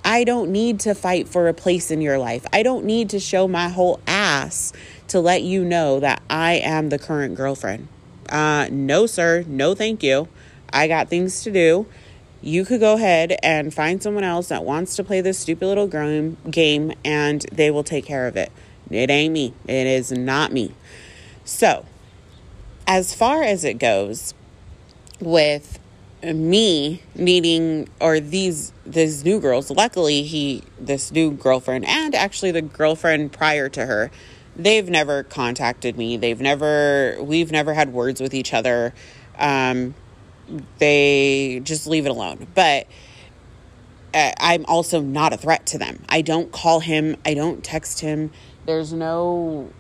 [0.04, 2.46] I don't need to fight for a place in your life.
[2.52, 4.72] I don't need to show my whole ass
[5.08, 7.88] to let you know that I am the current girlfriend.
[8.28, 9.44] Uh, no, sir.
[9.46, 10.28] No, thank you.
[10.72, 11.86] I got things to do
[12.46, 15.88] you could go ahead and find someone else that wants to play this stupid little
[15.88, 18.52] game and they will take care of it.
[18.88, 19.52] It ain't me.
[19.66, 20.72] It is not me.
[21.44, 21.84] So,
[22.86, 24.32] as far as it goes
[25.18, 25.80] with
[26.22, 32.62] me needing or these these new girls luckily he this new girlfriend and actually the
[32.62, 34.10] girlfriend prior to her
[34.56, 38.92] they've never contacted me they've never we've never had words with each other
[39.38, 39.94] um
[40.78, 42.46] they just leave it alone.
[42.54, 42.86] But
[44.14, 46.04] uh, I'm also not a threat to them.
[46.08, 48.30] I don't call him, I don't text him.
[48.64, 49.70] There's no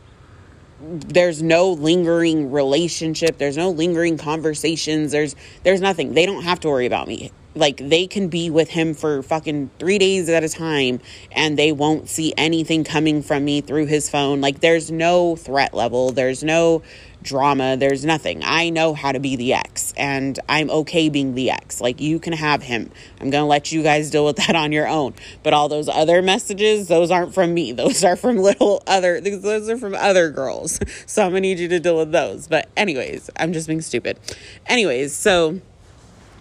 [0.78, 6.68] there's no lingering relationship there's no lingering conversations there's there's nothing they don't have to
[6.68, 10.48] worry about me Like they can be with him for fucking three days at a
[10.50, 11.00] time
[11.32, 14.42] and they won't see anything coming from me through his phone.
[14.42, 16.82] Like there's no threat level, there's no
[17.26, 18.40] drama, there's nothing.
[18.44, 21.80] I know how to be the ex and I'm okay being the ex.
[21.80, 22.90] Like you can have him.
[23.20, 25.14] I'm going to let you guys deal with that on your own.
[25.42, 27.72] But all those other messages, those aren't from me.
[27.76, 30.80] Those are from little other those are from other girls.
[31.06, 32.48] So I'm going to need you to deal with those.
[32.48, 34.18] But anyways, I'm just being stupid.
[34.66, 35.60] Anyways, so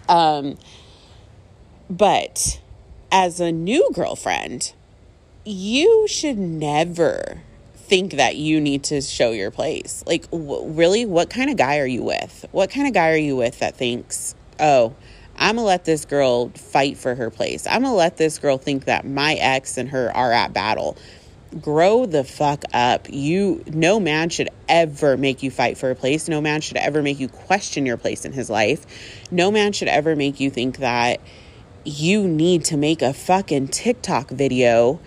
[0.08, 0.56] um
[1.90, 2.60] but
[3.10, 4.72] as a new girlfriend,
[5.44, 7.42] you should never
[7.86, 10.02] think that you need to show your place.
[10.06, 12.44] Like, w- really, what kind of guy are you with?
[12.52, 14.94] What kind of guy are you with that thinks, oh,
[15.36, 17.66] I'm gonna let this girl fight for her place?
[17.66, 20.96] I'm gonna let this girl think that my ex and her are at battle.
[21.60, 23.06] Grow the fuck up.
[23.10, 26.28] You, no man should ever make you fight for a place.
[26.28, 28.84] No man should ever make you question your place in his life.
[29.30, 31.20] No man should ever make you think that
[31.84, 35.00] you need to make a fucking TikTok video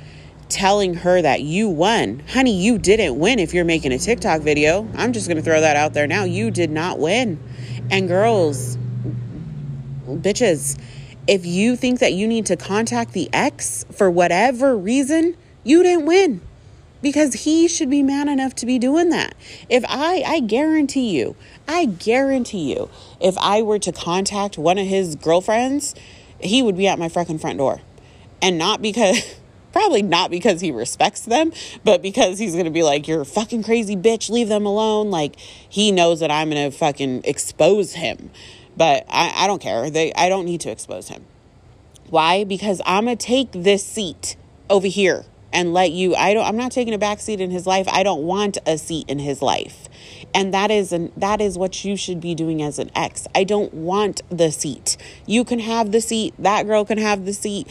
[0.49, 2.21] telling her that you won.
[2.29, 4.87] Honey, you didn't win if you're making a TikTok video.
[4.95, 6.23] I'm just going to throw that out there now.
[6.23, 7.39] You did not win.
[7.91, 8.77] And girls,
[10.07, 10.79] bitches,
[11.27, 16.05] if you think that you need to contact the ex for whatever reason, you didn't
[16.05, 16.41] win
[17.01, 19.35] because he should be man enough to be doing that.
[19.69, 21.35] If I, I guarantee you,
[21.67, 22.89] I guarantee you,
[23.21, 25.95] if I were to contact one of his girlfriends,
[26.41, 27.81] he would be at my fucking front door.
[28.41, 29.35] And not because,
[29.71, 31.51] probably not because he respects them,
[31.83, 35.11] but because he's gonna be like, you're a fucking crazy bitch, leave them alone.
[35.11, 38.31] Like, he knows that I'm gonna fucking expose him.
[38.77, 39.89] But I, I don't care.
[39.89, 41.25] They, I don't need to expose him.
[42.09, 42.43] Why?
[42.43, 44.35] Because I'm gonna take this seat
[44.69, 47.65] over here and let you I don't I'm not taking a back seat in his
[47.65, 47.87] life.
[47.89, 49.87] I don't want a seat in his life.
[50.33, 53.27] And that is an that is what you should be doing as an ex.
[53.33, 54.97] I don't want the seat.
[55.25, 56.33] You can have the seat.
[56.39, 57.67] That girl can have the seat.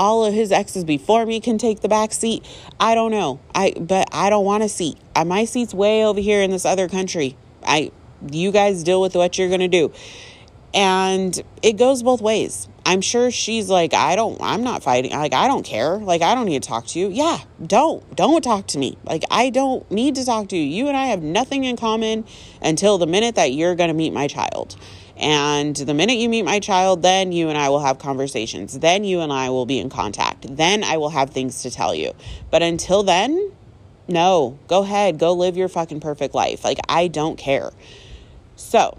[0.00, 2.42] All of his exes before me can take the back seat.
[2.80, 3.38] I don't know.
[3.54, 4.96] I but I don't want a seat.
[5.14, 7.36] Uh, my seat's way over here in this other country.
[7.62, 7.92] I
[8.32, 9.92] you guys deal with what you're going to do.
[10.72, 12.68] And it goes both ways.
[12.86, 15.12] I'm sure she's like, I don't, I'm not fighting.
[15.12, 15.98] Like, I don't care.
[15.98, 17.08] Like, I don't need to talk to you.
[17.08, 18.96] Yeah, don't, don't talk to me.
[19.04, 20.62] Like, I don't need to talk to you.
[20.62, 22.24] You and I have nothing in common
[22.62, 24.76] until the minute that you're going to meet my child.
[25.20, 28.78] And the minute you meet my child, then you and I will have conversations.
[28.78, 30.56] Then you and I will be in contact.
[30.56, 32.14] Then I will have things to tell you.
[32.50, 33.52] But until then,
[34.08, 36.64] no, go ahead, go live your fucking perfect life.
[36.64, 37.70] Like, I don't care.
[38.56, 38.96] So,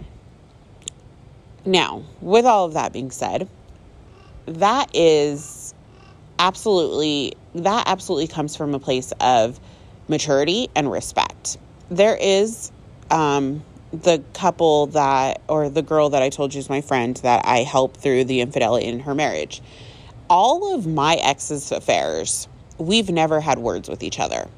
[1.64, 3.48] now, with all of that being said,
[4.46, 5.74] that is
[6.38, 9.60] absolutely that absolutely comes from a place of
[10.08, 11.58] maturity and respect.
[11.90, 12.72] There is
[13.10, 13.62] um,
[13.92, 17.58] the couple that, or the girl that I told you is my friend that I
[17.58, 19.60] helped through the infidelity in her marriage.
[20.30, 24.48] All of my ex's affairs, we've never had words with each other.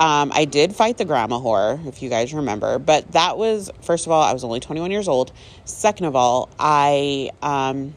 [0.00, 4.06] Um, I did fight the grandma whore, if you guys remember, but that was, first
[4.06, 5.32] of all, I was only 21 years old.
[5.64, 7.94] Second of all, I um,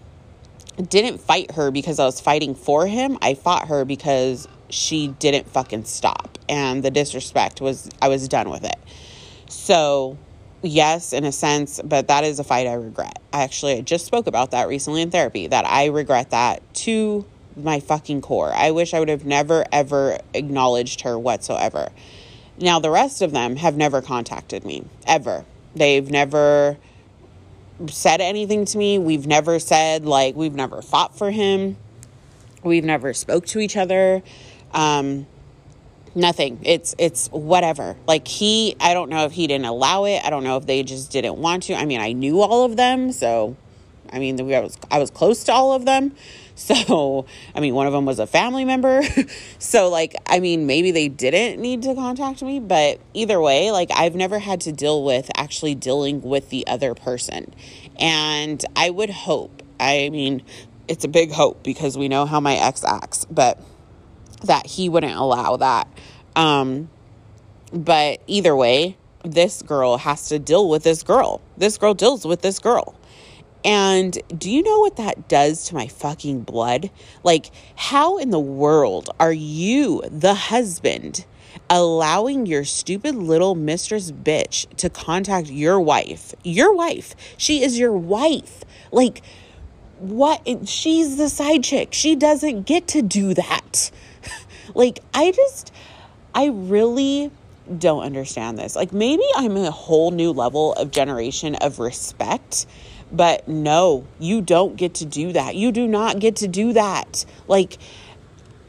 [0.89, 3.19] didn't fight her because I was fighting for him.
[3.21, 6.39] I fought her because she didn't fucking stop.
[6.49, 8.79] And the disrespect was, I was done with it.
[9.47, 10.17] So,
[10.61, 13.19] yes, in a sense, but that is a fight I regret.
[13.33, 17.79] Actually I just spoke about that recently in therapy that I regret that to my
[17.79, 18.53] fucking core.
[18.53, 21.89] I wish I would have never, ever acknowledged her whatsoever.
[22.57, 25.45] Now, the rest of them have never contacted me, ever.
[25.75, 26.77] They've never
[27.87, 28.99] said anything to me.
[28.99, 31.77] We've never said, like, we've never fought for him.
[32.63, 34.21] We've never spoke to each other.
[34.73, 35.25] Um,
[36.15, 36.59] nothing.
[36.63, 37.95] It's, it's whatever.
[38.07, 40.21] Like, he, I don't know if he didn't allow it.
[40.23, 41.75] I don't know if they just didn't want to.
[41.75, 43.55] I mean, I knew all of them, so
[44.11, 46.13] I mean, I was I was close to all of them.
[46.53, 49.01] So, I mean, one of them was a family member.
[49.57, 53.89] so, like, I mean, maybe they didn't need to contact me, but either way, like,
[53.91, 57.51] I've never had to deal with actually dealing with the other person.
[57.97, 60.43] And I would hope, I mean,
[60.87, 63.57] it's a big hope because we know how my ex acts, but
[64.43, 65.87] that he wouldn't allow that.
[66.35, 66.89] Um,
[67.73, 71.41] but either way, this girl has to deal with this girl.
[71.57, 72.95] This girl deals with this girl.
[73.63, 76.89] And do you know what that does to my fucking blood?
[77.23, 81.25] Like, how in the world are you, the husband,
[81.69, 86.33] allowing your stupid little mistress bitch to contact your wife?
[86.43, 87.13] Your wife.
[87.37, 88.63] She is your wife.
[88.91, 89.21] Like,
[89.99, 90.67] what?
[90.67, 91.89] She's the side chick.
[91.91, 93.91] She doesn't get to do that.
[94.75, 95.71] Like, I just,
[96.35, 97.31] I really
[97.77, 98.75] don't understand this.
[98.75, 102.65] Like, maybe I'm a whole new level of generation of respect
[103.11, 105.55] But no, you don't get to do that.
[105.55, 107.25] You do not get to do that.
[107.47, 107.77] Like,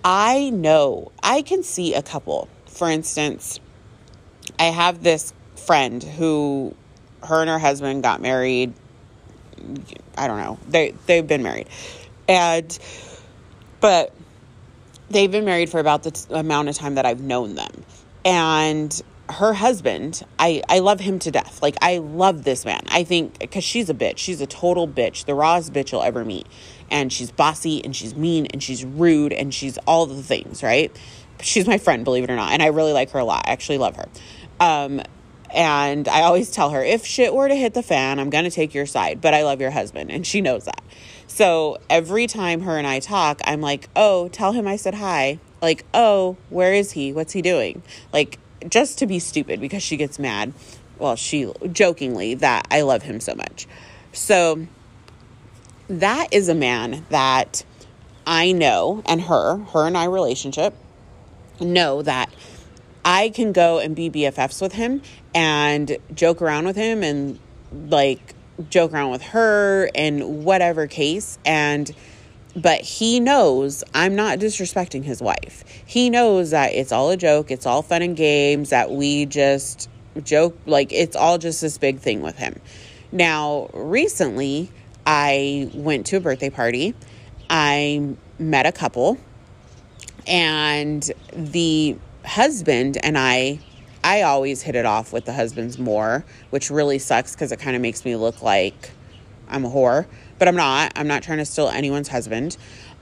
[0.05, 2.49] I know, I can see a couple.
[2.67, 3.61] For instance,
[4.59, 6.75] I have this friend who
[7.23, 8.75] her and her husband got married
[10.17, 10.59] I don't know.
[10.69, 11.69] They they've been married.
[12.29, 12.77] And
[13.81, 14.13] but
[15.13, 17.85] they've been married for about the t- amount of time that I've known them.
[18.25, 21.63] And her husband, I, I love him to death.
[21.63, 22.83] Like, I love this man.
[22.89, 24.19] I think, because she's a bitch.
[24.19, 26.47] She's a total bitch, the rawest bitch you'll ever meet.
[26.91, 30.95] And she's bossy and she's mean and she's rude and she's all the things, right?
[31.41, 32.53] She's my friend, believe it or not.
[32.53, 33.45] And I really like her a lot.
[33.47, 34.09] I actually love her.
[34.61, 35.01] Um,
[35.55, 38.51] and I always tell her, if shit were to hit the fan, I'm going to
[38.51, 40.11] take your side, but I love your husband.
[40.11, 40.83] And she knows that.
[41.33, 45.39] So every time her and I talk, I'm like, oh, tell him I said hi.
[45.63, 47.11] Like, oh, where is he?
[47.11, 47.83] What's he doing?
[48.13, 50.53] Like, just to be stupid because she gets mad.
[50.99, 53.67] Well, she jokingly that I love him so much.
[54.13, 54.67] So
[55.89, 57.65] that is a man that
[58.27, 60.75] I know and her, her and I relationship,
[61.59, 62.29] know that
[63.07, 65.01] I can go and be BFFs with him
[65.35, 67.39] and joke around with him and
[67.73, 68.35] like
[68.71, 71.95] joke around with her in whatever case and
[72.55, 75.65] but he knows I'm not disrespecting his wife.
[75.87, 79.89] He knows that it's all a joke, it's all fun and games, that we just
[80.23, 82.61] joke, like it's all just this big thing with him.
[83.11, 84.71] Now, recently,
[85.07, 86.95] I went to a birthday party.
[87.49, 89.19] I met a couple,
[90.27, 93.59] and the husband and I
[94.05, 97.77] I always hit it off with the husbands more, which really sucks because it kind
[97.77, 98.91] of makes me look like
[99.49, 100.07] I'm a whore,
[100.39, 100.93] but I'm not.
[100.97, 102.57] I'm not trying to steal anyone's husband.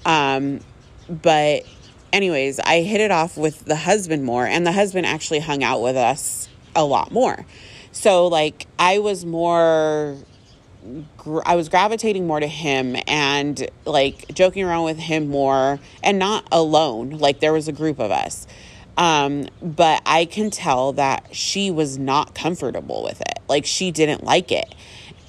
[0.04, 0.60] Um,
[1.08, 1.64] but,
[2.12, 5.80] anyways, I hit it off with the husband more, and the husband actually hung out
[5.80, 7.46] with us a lot more.
[7.92, 10.16] So, like, I was more.
[11.44, 16.48] I was gravitating more to him and like joking around with him more and not
[16.50, 17.10] alone.
[17.10, 18.46] Like there was a group of us.
[19.00, 23.38] Um, but I can tell that she was not comfortable with it.
[23.48, 24.74] Like she didn't like it.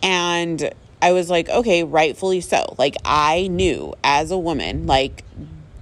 [0.03, 2.76] And I was like, okay, rightfully so.
[2.78, 5.24] Like I knew as a woman, like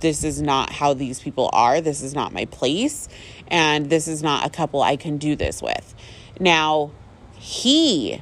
[0.02, 1.82] this is not how these people are.
[1.82, 3.10] This is not my place.
[3.48, 5.96] And this is not a couple I can do this with.
[6.40, 6.92] Now,
[7.40, 8.22] he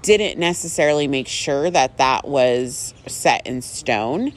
[0.00, 4.32] didn't necessarily make sure that that was set in stone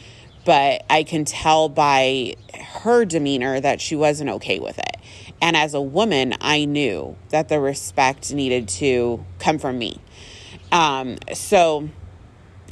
[0.49, 2.35] but I can tell by
[2.69, 4.97] her demeanor that she wasn't okay with it.
[5.41, 9.99] And as a woman, I knew that the respect needed to come from me.
[10.71, 11.89] Um, so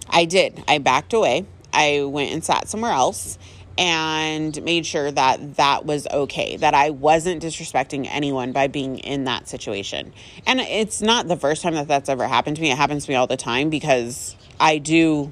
[0.10, 0.64] I did.
[0.68, 1.46] I backed away.
[1.74, 3.38] I went and sat somewhere else
[3.78, 9.26] and made sure that that was okay, that I wasn't disrespecting anyone by being in
[9.26, 10.14] that situation.
[10.48, 12.72] And it's not the first time that that's ever happened to me.
[12.72, 15.32] It happens to me all the time because I do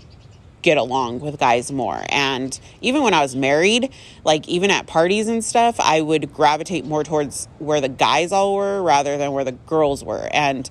[0.65, 2.03] get along with guys more.
[2.09, 3.93] And even when I was married,
[4.25, 8.55] like even at parties and stuff, I would gravitate more towards where the guys all
[8.55, 10.27] were rather than where the girls were.
[10.33, 10.67] And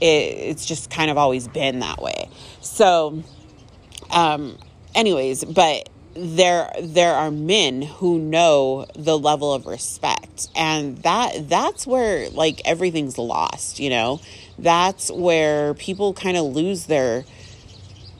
[0.00, 2.30] it, it's just kind of always been that way.
[2.62, 3.22] So,
[4.10, 4.58] um,
[4.94, 11.86] anyways, but there there are men who know the level of respect and that that's
[11.86, 14.18] where like everything's lost you know
[14.58, 17.22] that's where people kind of lose their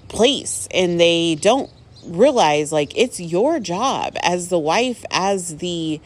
[0.09, 1.71] place and they don't
[2.05, 6.01] realize like it's your job as the wife, as the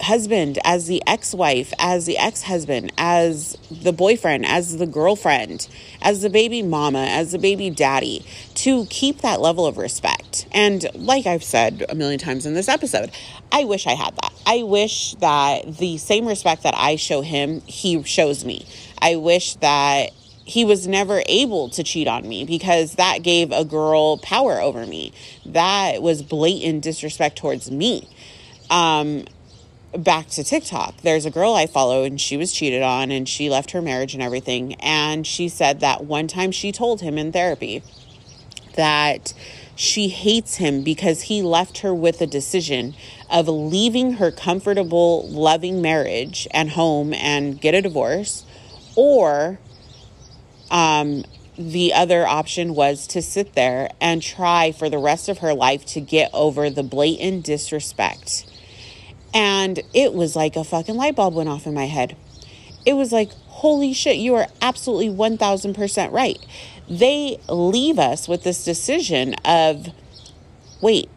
[0.00, 5.68] husband, as the ex wife, as the ex husband, as the boyfriend, as the girlfriend,
[6.02, 10.46] as the baby mama, as the baby daddy, to keep that level of respect.
[10.52, 13.10] And like I've said a million times in this episode,
[13.52, 14.32] I wish I had that.
[14.46, 18.66] I wish that the same respect that I show him, he shows me.
[19.00, 20.10] I wish that
[20.44, 24.86] he was never able to cheat on me because that gave a girl power over
[24.86, 25.12] me.
[25.46, 28.08] That was blatant disrespect towards me.
[28.70, 29.24] Um,
[29.96, 33.48] back to TikTok, there's a girl I follow and she was cheated on and she
[33.48, 34.74] left her marriage and everything.
[34.74, 37.82] And she said that one time she told him in therapy
[38.74, 39.32] that
[39.76, 42.94] she hates him because he left her with a decision
[43.30, 48.44] of leaving her comfortable, loving marriage and home and get a divorce
[48.94, 49.58] or
[50.70, 51.24] um,
[51.56, 55.84] the other option was to sit there and try for the rest of her life
[55.86, 58.46] to get over the blatant disrespect.
[59.32, 62.16] And it was like a fucking light bulb went off in my head.
[62.84, 66.38] It was like, holy shit, you are absolutely 1000% right.
[66.88, 69.88] They leave us with this decision of,
[70.80, 71.08] wait,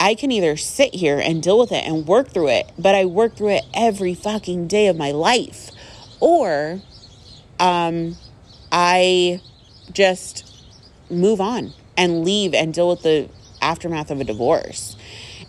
[0.00, 3.04] I can either sit here and deal with it and work through it, but I
[3.04, 5.70] work through it every fucking day of my life.
[6.18, 6.80] Or,
[7.58, 8.16] um,
[8.72, 9.40] I
[9.92, 10.64] just
[11.10, 13.28] move on and leave and deal with the
[13.60, 14.96] aftermath of a divorce.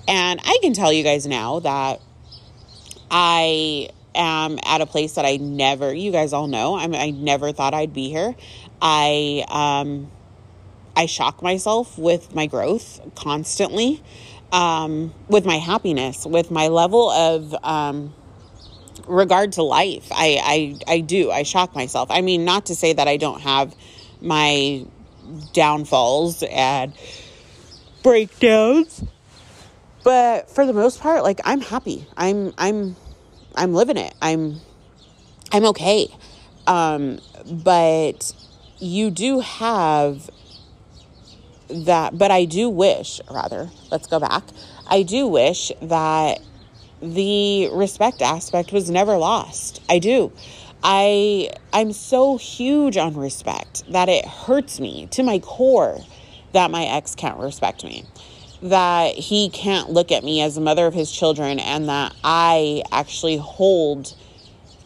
[0.07, 2.01] And I can tell you guys now that
[3.09, 7.51] I am at a place that I never, you guys all know, I, I never
[7.51, 8.35] thought I'd be here.
[8.81, 10.11] I, um,
[10.95, 14.01] I shock myself with my growth constantly,
[14.51, 18.13] um, with my happiness, with my level of, um,
[19.07, 20.07] regard to life.
[20.11, 21.31] I, I, I do.
[21.31, 22.09] I shock myself.
[22.11, 23.75] I mean, not to say that I don't have
[24.21, 24.85] my
[25.53, 26.93] downfalls and
[28.03, 29.03] breakdowns,
[30.03, 32.05] but for the most part, like I'm happy.
[32.17, 32.95] I'm, I'm,
[33.55, 34.13] I'm living it.
[34.21, 34.57] I'm,
[35.51, 36.07] I'm okay.
[36.67, 38.33] Um, but
[38.79, 40.29] you do have
[41.69, 44.43] that, but I do wish, rather, let's go back.
[44.87, 46.41] I do wish that
[47.01, 49.81] the respect aspect was never lost.
[49.89, 50.31] I do.
[50.83, 55.99] I I'm so huge on respect that it hurts me to my core
[56.53, 58.05] that my ex can't respect me.
[58.61, 62.83] That he can't look at me as a mother of his children and that I
[62.91, 64.15] actually hold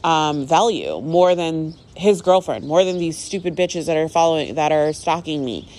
[0.04, 4.72] um, value more than his girlfriend, more than these stupid bitches that are following that
[4.72, 5.70] are stalking me,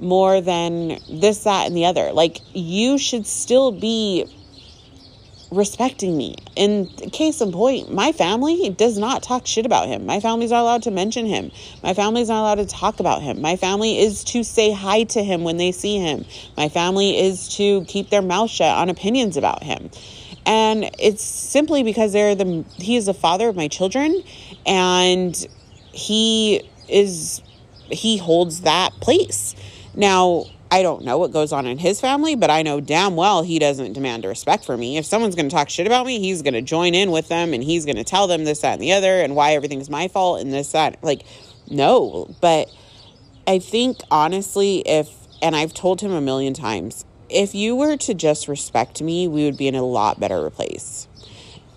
[0.00, 2.12] more than this, that, and the other.
[2.12, 4.26] Like you should still be
[5.52, 6.34] respecting me.
[6.56, 10.06] In case in point, my family does not talk shit about him.
[10.06, 11.50] My family's not allowed to mention him.
[11.82, 13.40] My family's not allowed to talk about him.
[13.40, 16.24] My family is to say hi to him when they see him.
[16.56, 19.90] My family is to keep their mouth shut on opinions about him.
[20.44, 24.24] And it's simply because they're the he is the father of my children
[24.66, 25.46] and
[25.92, 27.42] he is
[27.90, 29.54] he holds that place.
[29.94, 33.42] Now, I don't know what goes on in his family, but I know damn well
[33.42, 34.96] he doesn't demand respect for me.
[34.96, 37.52] If someone's going to talk shit about me, he's going to join in with them
[37.52, 40.08] and he's going to tell them this, that, and the other, and why everything's my
[40.08, 40.96] fault and this, that.
[41.04, 41.26] Like,
[41.68, 42.34] no.
[42.40, 42.74] But
[43.46, 45.10] I think honestly, if,
[45.42, 49.44] and I've told him a million times, if you were to just respect me, we
[49.44, 51.06] would be in a lot better place.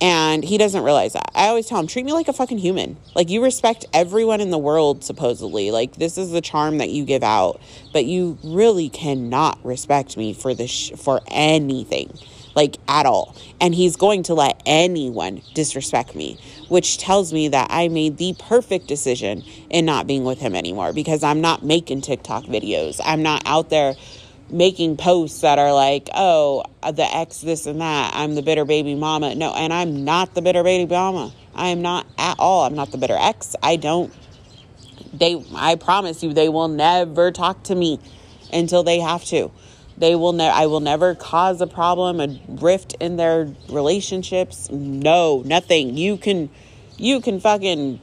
[0.02, 1.32] And he doesn't realize that.
[1.34, 2.98] I always tell him, treat me like a fucking human.
[3.16, 5.72] Like you respect everyone in the world, supposedly.
[5.72, 7.62] Like this is the charm that you give out,
[7.94, 12.14] but you really cannot respect me for this sh- for anything,
[12.56, 13.36] like at all.
[13.62, 16.38] And he's going to let anyone disrespect me,
[16.68, 20.92] which tells me that I made the perfect decision in not being with him anymore
[20.92, 23.00] because I'm not making TikTok videos.
[23.04, 23.96] I'm not out there
[24.50, 28.14] making posts that are like, oh, uh, the ex, this and that.
[28.14, 29.36] I'm the bitter baby mama.
[29.36, 31.34] No, and I'm not the bitter baby mama.
[31.54, 32.66] I am not at all.
[32.66, 33.56] I'm not the bitter ex.
[33.62, 34.14] I don't.
[35.14, 38.00] They, I promise you, they will never talk to me
[38.52, 39.52] until they have to.
[39.98, 40.54] They will never.
[40.54, 44.70] I will never cause a problem, a rift in their relationships.
[44.70, 45.98] No, nothing.
[45.98, 46.50] You can,
[46.98, 48.02] you can fucking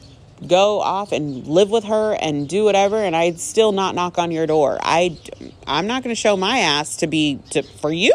[0.49, 4.31] go off and live with her and do whatever and I'd still not knock on
[4.31, 4.79] your door.
[4.81, 5.19] I
[5.67, 8.15] I'm not going to show my ass to be to for you.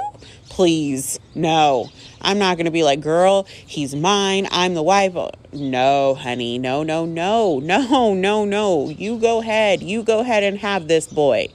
[0.49, 1.19] Please.
[1.36, 1.89] No.
[2.21, 4.47] I'm not going to be like, "Girl, he's mine.
[4.51, 5.15] I'm the wife."
[5.53, 6.57] No, honey.
[6.57, 7.59] No, no, no.
[7.63, 8.89] No, no, no.
[8.89, 9.84] You go ahead.
[9.84, 11.49] You go ahead and have this boy.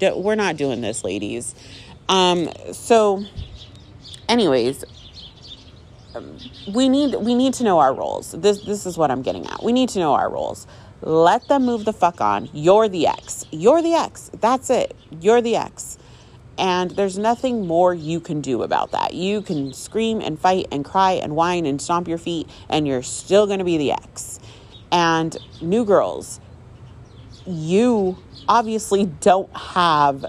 [0.00, 1.54] We're not doing this, ladies.
[2.08, 3.24] Um so
[4.28, 4.84] anyways,
[6.74, 8.32] we need we need to know our roles.
[8.32, 9.62] This this is what I'm getting at.
[9.62, 10.66] We need to know our roles.
[11.00, 12.48] Let them move the fuck on.
[12.52, 13.46] You're the ex.
[13.50, 14.30] You're the ex.
[14.40, 14.96] That's it.
[15.20, 15.96] You're the ex.
[16.58, 19.14] And there's nothing more you can do about that.
[19.14, 23.04] You can scream and fight and cry and whine and stomp your feet, and you're
[23.04, 24.40] still going to be the ex.
[24.90, 26.40] And new girls,
[27.46, 30.26] you obviously don't have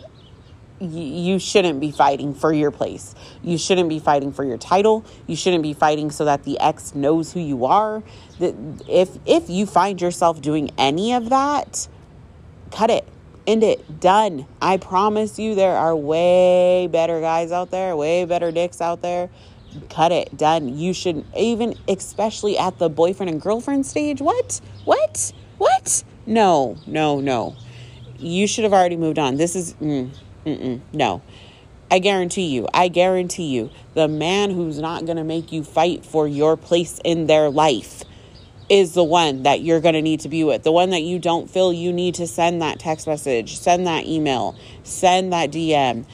[0.80, 3.14] you shouldn't be fighting for your place.
[3.44, 5.06] You shouldn't be fighting for your title.
[5.28, 8.02] You shouldn't be fighting so that the ex knows who you are.
[8.40, 11.88] If if you find yourself doing any of that,
[12.72, 13.08] cut it.
[13.46, 14.00] End it.
[14.00, 14.46] Done.
[14.62, 19.30] I promise you there are way better guys out there, way better dicks out there.
[19.90, 20.38] Cut it.
[20.38, 20.78] Done.
[20.78, 24.22] You should even especially at the boyfriend and girlfriend stage.
[24.22, 24.62] What?
[24.86, 25.34] What?
[25.58, 26.04] What?
[26.26, 27.56] No, no, no.
[28.18, 29.38] You should have already moved on.
[29.38, 30.12] This is mm,
[30.50, 31.22] Mm-mm, no.
[31.92, 36.06] I guarantee you, I guarantee you, the man who's not going to make you fight
[36.06, 38.04] for your place in their life
[38.70, 40.62] is the one that you're going to need to be with.
[40.62, 44.06] The one that you don't feel you need to send that text message, send that
[44.06, 46.06] email, send that DM,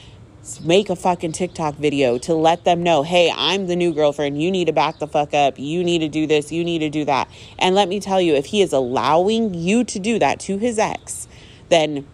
[0.62, 4.40] make a fucking TikTok video to let them know, hey, I'm the new girlfriend.
[4.40, 5.58] You need to back the fuck up.
[5.58, 6.50] You need to do this.
[6.50, 7.28] You need to do that.
[7.58, 10.78] And let me tell you, if he is allowing you to do that to his
[10.78, 11.28] ex,
[11.68, 12.06] then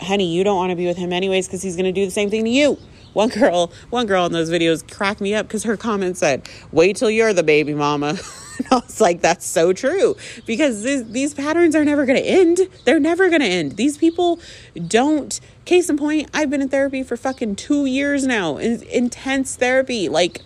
[0.00, 2.10] honey, you don't want to be with him anyways because he's going to do the
[2.10, 2.78] same thing to you.
[3.12, 6.96] One girl, one girl in those videos cracked me up because her comment said, "Wait
[6.96, 8.18] till you're the baby mama."
[8.58, 10.16] And I was like, that's so true
[10.46, 12.60] because this, these patterns are never going to end.
[12.84, 13.76] They're never going to end.
[13.76, 14.40] These people
[14.86, 15.38] don't.
[15.66, 20.08] Case in point, I've been in therapy for fucking two years now, in, intense therapy.
[20.08, 20.40] Like,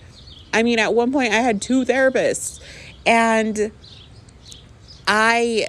[0.52, 2.60] I mean, at one point, I had two therapists,
[3.06, 3.70] and
[5.06, 5.68] I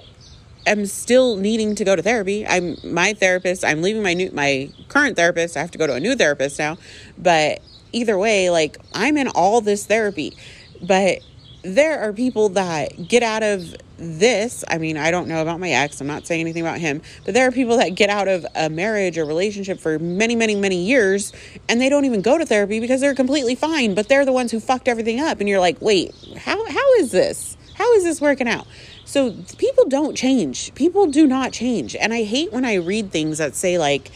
[0.66, 2.46] am still needing to go to therapy.
[2.46, 3.64] I'm my therapist.
[3.64, 5.56] I'm leaving my new my current therapist.
[5.56, 6.78] I have to go to a new therapist now.
[7.18, 7.60] But
[7.92, 10.36] either way, like I'm in all this therapy.
[10.82, 11.20] But
[11.62, 14.64] there are people that get out of this.
[14.68, 16.00] I mean, I don't know about my ex.
[16.00, 18.68] I'm not saying anything about him, but there are people that get out of a
[18.68, 21.32] marriage or relationship for many, many, many years
[21.68, 24.50] and they don't even go to therapy because they're completely fine, but they're the ones
[24.50, 27.56] who fucked everything up and you're like, "Wait, how how is this?
[27.74, 28.66] How is this working out?"
[29.12, 30.74] So people don't change.
[30.74, 31.94] People do not change.
[31.94, 34.10] And I hate when I read things that say, like,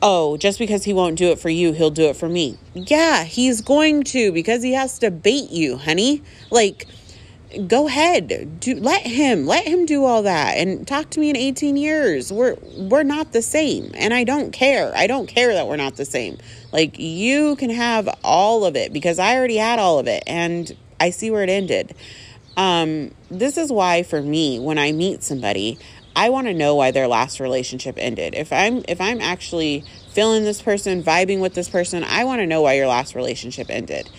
[0.00, 2.56] oh, just because he won't do it for you, he'll do it for me.
[2.72, 6.22] Yeah, he's going to because he has to bait you, honey.
[6.52, 6.86] Like,
[7.66, 8.60] go ahead.
[8.60, 9.44] Do let him.
[9.44, 12.32] Let him do all that and talk to me in 18 years.
[12.32, 13.90] We're we're not the same.
[13.94, 14.92] And I don't care.
[14.94, 16.38] I don't care that we're not the same.
[16.72, 20.76] Like you can have all of it because I already had all of it and
[21.00, 21.96] I see where it ended.
[22.58, 25.78] Um, this is why for me, when I meet somebody,
[26.16, 28.34] I want to know why their last relationship ended.
[28.34, 32.46] If I'm if I'm actually feeling this person, vibing with this person, I want to
[32.46, 34.10] know why your last relationship ended.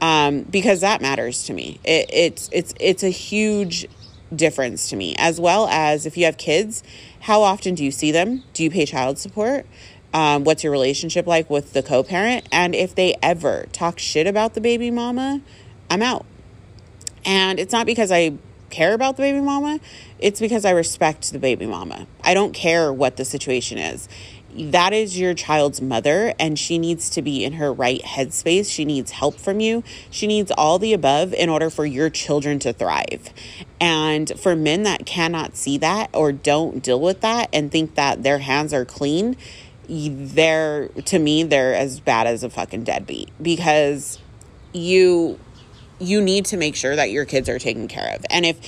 [0.00, 1.80] Um, because that matters to me.
[1.82, 3.88] It, it's it's it's a huge
[4.34, 5.16] difference to me.
[5.18, 6.84] As well as if you have kids,
[7.18, 8.44] how often do you see them?
[8.54, 9.66] Do you pay child support?
[10.14, 12.46] Um, what's your relationship like with the co-parent?
[12.52, 15.40] And if they ever talk shit about the baby mama,
[15.90, 16.24] I'm out.
[17.24, 18.34] And it's not because I
[18.70, 19.80] care about the baby mama,
[20.18, 22.06] it's because I respect the baby mama.
[22.22, 24.08] I don't care what the situation is.
[24.56, 28.72] That is your child's mother, and she needs to be in her right headspace.
[28.72, 29.84] She needs help from you.
[30.10, 33.32] She needs all the above in order for your children to thrive.
[33.80, 38.24] And for men that cannot see that or don't deal with that and think that
[38.24, 39.36] their hands are clean,
[39.88, 44.18] they're, to me, they're as bad as a fucking deadbeat because
[44.72, 45.38] you
[46.00, 48.24] you need to make sure that your kids are taken care of.
[48.30, 48.58] And if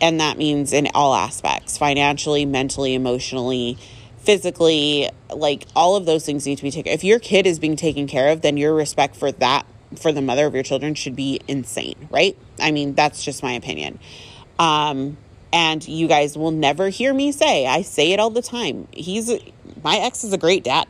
[0.00, 3.78] and that means in all aspects, financially, mentally, emotionally,
[4.18, 6.92] physically, like all of those things need to be taken.
[6.92, 9.64] If your kid is being taken care of, then your respect for that
[9.98, 12.36] for the mother of your children should be insane, right?
[12.60, 13.98] I mean, that's just my opinion.
[14.58, 15.16] Um
[15.52, 18.88] and you guys will never hear me say, I say it all the time.
[18.92, 19.32] He's
[19.82, 20.86] my ex is a great dad.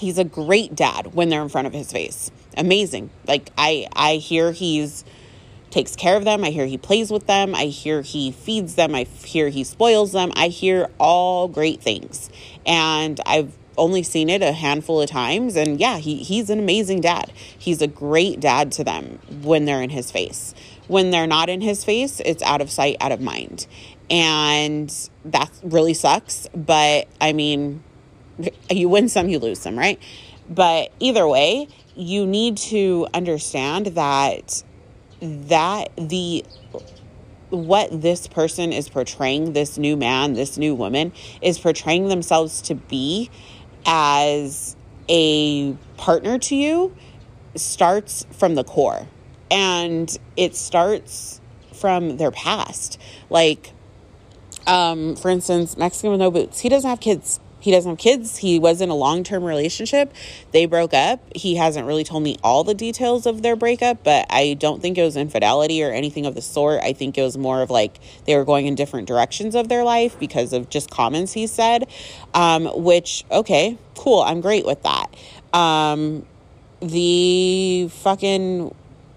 [0.00, 3.10] He's a great dad when they're in front of his face amazing.
[3.26, 5.04] Like I I hear he's
[5.70, 6.44] takes care of them.
[6.44, 7.54] I hear he plays with them.
[7.54, 8.94] I hear he feeds them.
[8.94, 10.32] I hear he spoils them.
[10.34, 12.28] I hear all great things.
[12.66, 17.00] And I've only seen it a handful of times and yeah, he he's an amazing
[17.00, 17.32] dad.
[17.58, 20.54] He's a great dad to them when they're in his face.
[20.88, 23.68] When they're not in his face, it's out of sight, out of mind.
[24.10, 24.92] And
[25.24, 27.84] that really sucks, but I mean,
[28.70, 30.00] you win some, you lose some, right?
[30.48, 34.62] But either way, you need to understand that
[35.20, 36.44] that the
[37.50, 41.12] what this person is portraying this new man this new woman
[41.42, 43.28] is portraying themselves to be
[43.84, 44.76] as
[45.08, 46.94] a partner to you
[47.56, 49.08] starts from the core.
[49.50, 51.40] And it starts
[51.74, 52.98] from their past.
[53.28, 53.72] Like
[54.66, 56.60] um for instance mexican with no boots.
[56.60, 58.38] He doesn't have kids he doesn't have kids.
[58.38, 60.12] He was in a long term relationship.
[60.52, 61.20] They broke up.
[61.36, 64.98] He hasn't really told me all the details of their breakup, but I don't think
[64.98, 66.80] it was infidelity or anything of the sort.
[66.82, 69.84] I think it was more of like they were going in different directions of their
[69.84, 71.86] life because of just comments he said,
[72.34, 74.22] um, which, okay, cool.
[74.22, 75.14] I'm great with that.
[75.52, 76.26] Um,
[76.80, 78.74] the fucking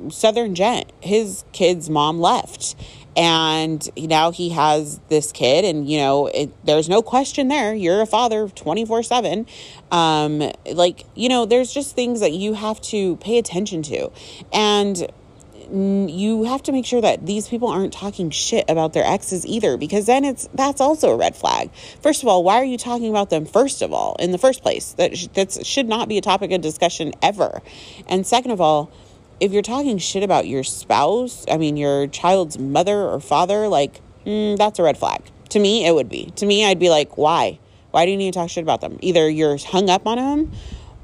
[0.09, 2.75] Southern Gent, his kid's mom left
[3.15, 7.73] and now he has this kid and you know it, there's no question there.
[7.73, 9.45] You're a father 24 7
[9.91, 14.11] um like you know there's just things that you have to pay attention to.
[14.51, 15.07] And
[15.73, 19.77] you have to make sure that these people aren't talking shit about their exes either
[19.77, 21.71] because then it's that's also a red flag.
[22.01, 24.61] First of all why are you talking about them first of all in the first
[24.61, 24.93] place?
[24.93, 27.61] That that should not be a topic of discussion ever.
[28.07, 28.91] And second of all
[29.43, 33.99] if you're talking shit about your spouse, I mean, your child's mother or father, like,
[34.25, 35.21] mm, that's a red flag.
[35.49, 36.31] To me, it would be.
[36.37, 37.59] To me, I'd be like, why?
[37.91, 38.97] Why do you need to talk shit about them?
[39.01, 40.53] Either you're hung up on them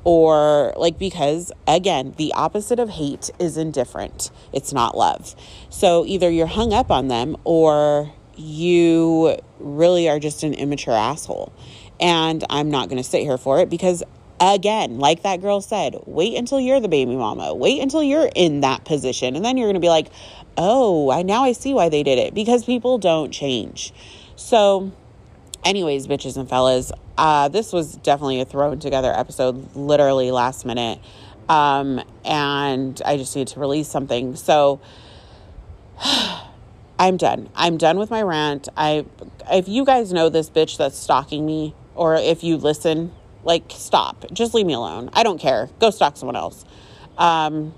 [0.06, 5.36] or like because again the opposite of hate is indifferent it's not love
[5.70, 11.52] so either you're hung up on them or you really are just an immature asshole
[12.00, 14.02] and i'm not going to sit here for it because
[14.40, 17.54] again, like that girl said, wait until you're the baby mama.
[17.54, 19.36] Wait until you're in that position.
[19.36, 20.08] And then you're going to be like,
[20.58, 23.94] oh, I now I see why they did it because people don't change.
[24.36, 24.92] So,
[25.66, 31.00] anyways, bitches and fellas, uh, this was definitely a thrown together episode, literally last minute.
[31.50, 34.36] Um, and I just need to release something.
[34.36, 34.80] So,
[37.00, 37.50] I'm done.
[37.56, 38.68] I'm done with my rant.
[38.76, 39.06] I
[39.50, 43.14] if you guys know this bitch that's stalking me or if you listen,
[43.44, 44.26] like stop.
[44.32, 45.10] Just leave me alone.
[45.14, 45.70] I don't care.
[45.80, 46.66] Go stalk someone else.
[47.18, 47.74] Um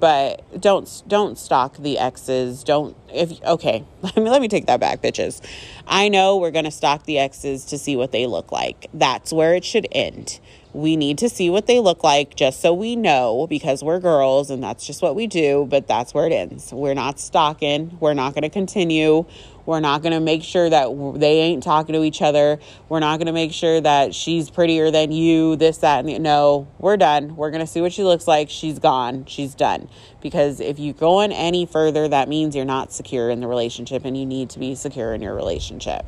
[0.00, 2.62] but don't don't stalk the exes.
[2.62, 3.84] Don't if okay.
[4.02, 5.40] Let me let me take that back, bitches.
[5.86, 8.86] I know we're gonna stalk the exes to see what they look like.
[8.92, 10.40] That's where it should end.
[10.74, 14.50] We need to see what they look like just so we know because we're girls
[14.50, 16.72] and that's just what we do, but that's where it ends.
[16.72, 17.96] We're not stalking.
[18.00, 19.24] We're not to continue.
[19.66, 22.58] We're not going to make sure that they ain't talking to each other.
[22.88, 26.18] We're not going to make sure that she's prettier than you, this, that, and the,
[26.18, 27.36] no, we're done.
[27.36, 28.50] We're going to see what she looks like.
[28.50, 29.24] She's gone.
[29.26, 29.88] She's done.
[30.20, 34.04] Because if you go on any further, that means you're not secure in the relationship
[34.04, 36.04] and you need to be secure in your relationship.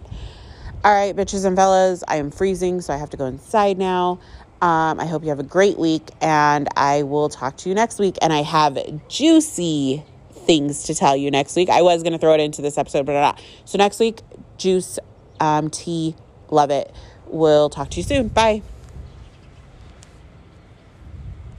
[0.85, 4.21] All right, bitches and fellas, I am freezing, so I have to go inside now.
[4.63, 7.99] Um, I hope you have a great week, and I will talk to you next
[7.99, 8.17] week.
[8.23, 8.79] And I have
[9.09, 10.05] juicy
[10.47, 11.69] things to tell you next week.
[11.69, 13.43] I was going to throw it into this episode, but not.
[13.65, 14.21] So next week,
[14.59, 14.99] juice,
[15.41, 16.15] um, tea,
[16.51, 16.95] love it.
[17.27, 18.29] We'll talk to you soon.
[18.29, 18.63] Bye.